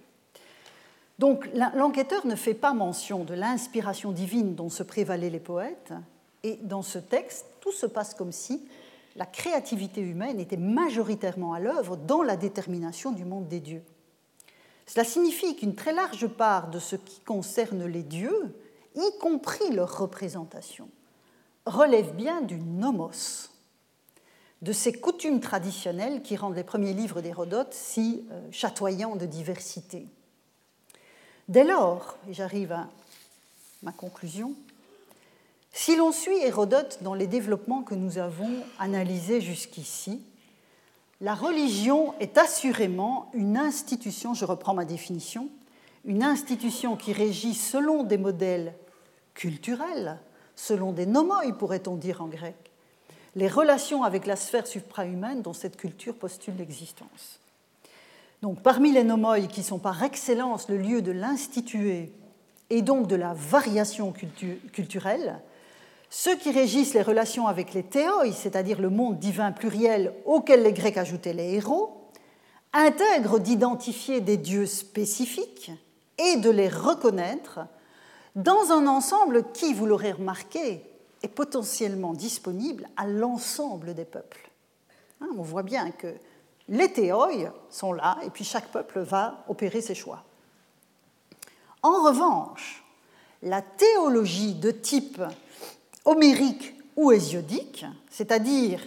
[1.19, 5.93] Donc l'enquêteur ne fait pas mention de l'inspiration divine dont se prévalaient les poètes,
[6.43, 8.65] et dans ce texte, tout se passe comme si
[9.17, 13.83] la créativité humaine était majoritairement à l'œuvre dans la détermination du monde des dieux.
[14.85, 18.55] Cela signifie qu'une très large part de ce qui concerne les dieux,
[18.95, 20.87] y compris leur représentation,
[21.65, 23.49] relève bien du nomos,
[24.61, 30.07] de ces coutumes traditionnelles qui rendent les premiers livres d'Hérodote si euh, chatoyants de diversité.
[31.49, 32.87] Dès lors, et j'arrive à
[33.81, 34.53] ma conclusion,
[35.73, 40.21] si l'on suit Hérodote dans les développements que nous avons analysés jusqu'ici,
[41.21, 45.49] la religion est assurément une institution, je reprends ma définition,
[46.05, 48.75] une institution qui régit selon des modèles
[49.33, 50.19] culturels,
[50.55, 52.71] selon des nomoi, pourrait-on dire en grec,
[53.35, 57.39] les relations avec la sphère suprahumaine dont cette culture postule l'existence.
[58.41, 62.13] Donc parmi les nomoi qui sont par excellence le lieu de l'instituer
[62.69, 64.13] et donc de la variation
[64.71, 65.41] culturelle,
[66.09, 70.73] ceux qui régissent les relations avec les théoi, c'est-à-dire le monde divin pluriel auquel les
[70.73, 72.09] Grecs ajoutaient les héros,
[72.73, 75.71] intègrent d'identifier des dieux spécifiques
[76.17, 77.59] et de les reconnaître
[78.35, 80.83] dans un ensemble qui, vous l'aurez remarqué,
[81.23, 84.49] est potentiellement disponible à l'ensemble des peuples.
[85.21, 86.13] Hein, on voit bien que
[86.69, 87.29] les théoi
[87.69, 90.23] sont là et puis chaque peuple va opérer ses choix.
[91.81, 92.83] En revanche,
[93.41, 95.21] la théologie de type
[96.05, 98.81] homérique ou hésiodique, c'est-à-dire,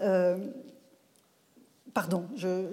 [0.00, 0.36] euh,
[1.94, 2.66] pardon, je,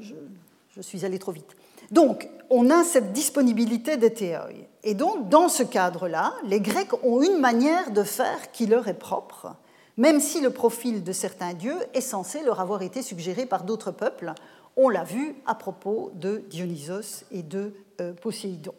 [0.82, 1.56] suis allé trop vite.
[1.92, 4.50] Donc, on a cette disponibilité des théoi.
[4.84, 8.94] Et donc, dans ce cadre-là, les Grecs ont une manière de faire qui leur est
[8.94, 9.56] propre,
[9.98, 13.92] même si le profil de certains dieux est censé leur avoir été suggéré par d'autres
[13.92, 14.34] peuples.
[14.76, 18.74] On l'a vu à propos de Dionysos et de euh, Poséidon.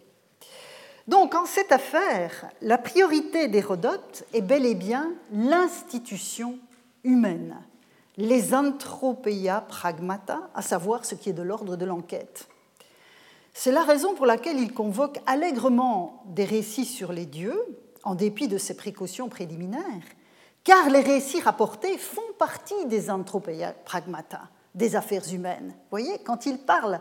[1.06, 6.58] Donc en cette affaire, la priorité d'Hérodote est bel et bien l'institution
[7.04, 7.56] humaine,
[8.16, 12.48] les anthropeia pragmata, à savoir ce qui est de l'ordre de l'enquête.
[13.52, 17.60] C'est la raison pour laquelle il convoque allègrement des récits sur les dieux,
[18.02, 20.02] en dépit de ses précautions préliminaires,
[20.64, 25.68] car les récits rapportés font partie des anthropéia pragmata, des affaires humaines.
[25.68, 27.00] Vous voyez, quand il parle,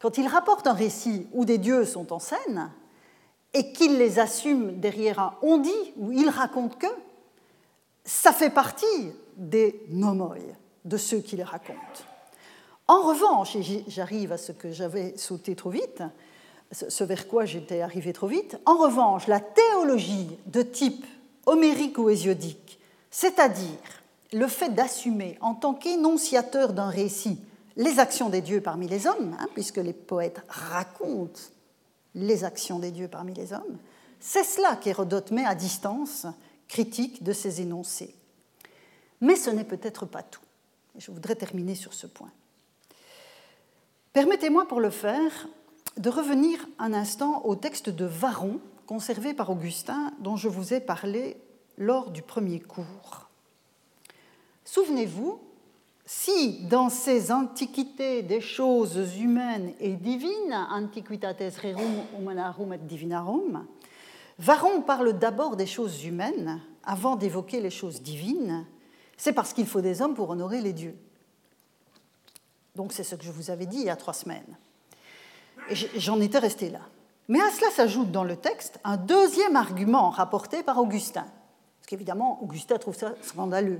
[0.00, 2.70] quand il rapporte un récit où des dieux sont en scène,
[3.52, 6.88] et qu'il les assume derrière un on dit, où il raconte que,
[8.04, 10.36] ça fait partie des nomoi,
[10.84, 11.78] de ceux qui les racontent.
[12.88, 16.02] En revanche, et j'arrive à ce que j'avais sauté trop vite,
[16.72, 21.06] ce vers quoi j'étais arrivé trop vite, en revanche, la théologie de type
[21.46, 22.78] homérique ou hésiodique,
[23.14, 23.78] c'est-à-dire
[24.32, 27.38] le fait d'assumer en tant qu'énonciateur d'un récit
[27.76, 31.40] les actions des dieux parmi les hommes, hein, puisque les poètes racontent
[32.16, 33.78] les actions des dieux parmi les hommes,
[34.18, 36.26] c'est cela qu'Hérodote met à distance
[36.66, 38.16] critique de ces énoncés.
[39.20, 40.40] Mais ce n'est peut-être pas tout.
[40.98, 42.32] je voudrais terminer sur ce point.
[44.12, 45.48] Permettez-moi pour le faire
[45.98, 50.80] de revenir un instant au texte de Varron, conservé par Augustin, dont je vous ai
[50.80, 51.36] parlé
[51.78, 53.28] lors du premier cours.
[54.64, 55.40] Souvenez-vous,
[56.06, 63.66] si dans ces antiquités des choses humaines et divines, Antiquitates Rerum Humanarum et Divinarum,
[64.38, 68.66] Varron parle d'abord des choses humaines avant d'évoquer les choses divines,
[69.16, 70.96] c'est parce qu'il faut des hommes pour honorer les dieux.
[72.74, 74.58] Donc c'est ce que je vous avais dit il y a trois semaines.
[75.96, 76.80] J'en étais resté là.
[77.28, 81.26] Mais à cela s'ajoute dans le texte un deuxième argument rapporté par Augustin.
[81.84, 83.78] Parce qu'évidemment, Augustin trouve ça scandaleux.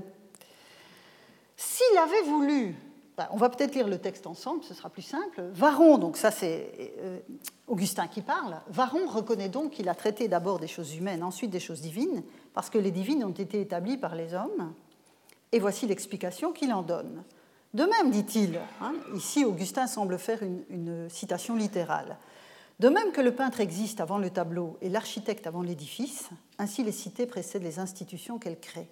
[1.57, 2.75] S'il avait voulu,
[3.17, 5.41] ben, on va peut-être lire le texte ensemble, ce sera plus simple.
[5.53, 7.17] Varron, donc ça c'est euh,
[7.65, 11.59] Augustin qui parle, Varron reconnaît donc qu'il a traité d'abord des choses humaines, ensuite des
[11.59, 12.21] choses divines,
[12.53, 14.71] parce que les divines ont été établies par les hommes.
[15.51, 17.23] Et voici l'explication qu'il en donne.
[17.73, 22.17] De même, dit-il, hein, ici Augustin semble faire une, citation littérale,
[22.79, 26.91] de même que le peintre existe avant le tableau et l'architecte avant l'édifice, ainsi les
[26.91, 28.89] cités précèdent les institutions qu'elles créent.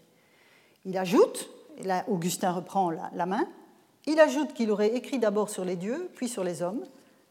[0.86, 3.46] Il ajoute, et là Augustin reprend la, main,
[4.06, 6.84] il ajoute qu'il aurait écrit d'abord sur les dieux, puis sur les hommes,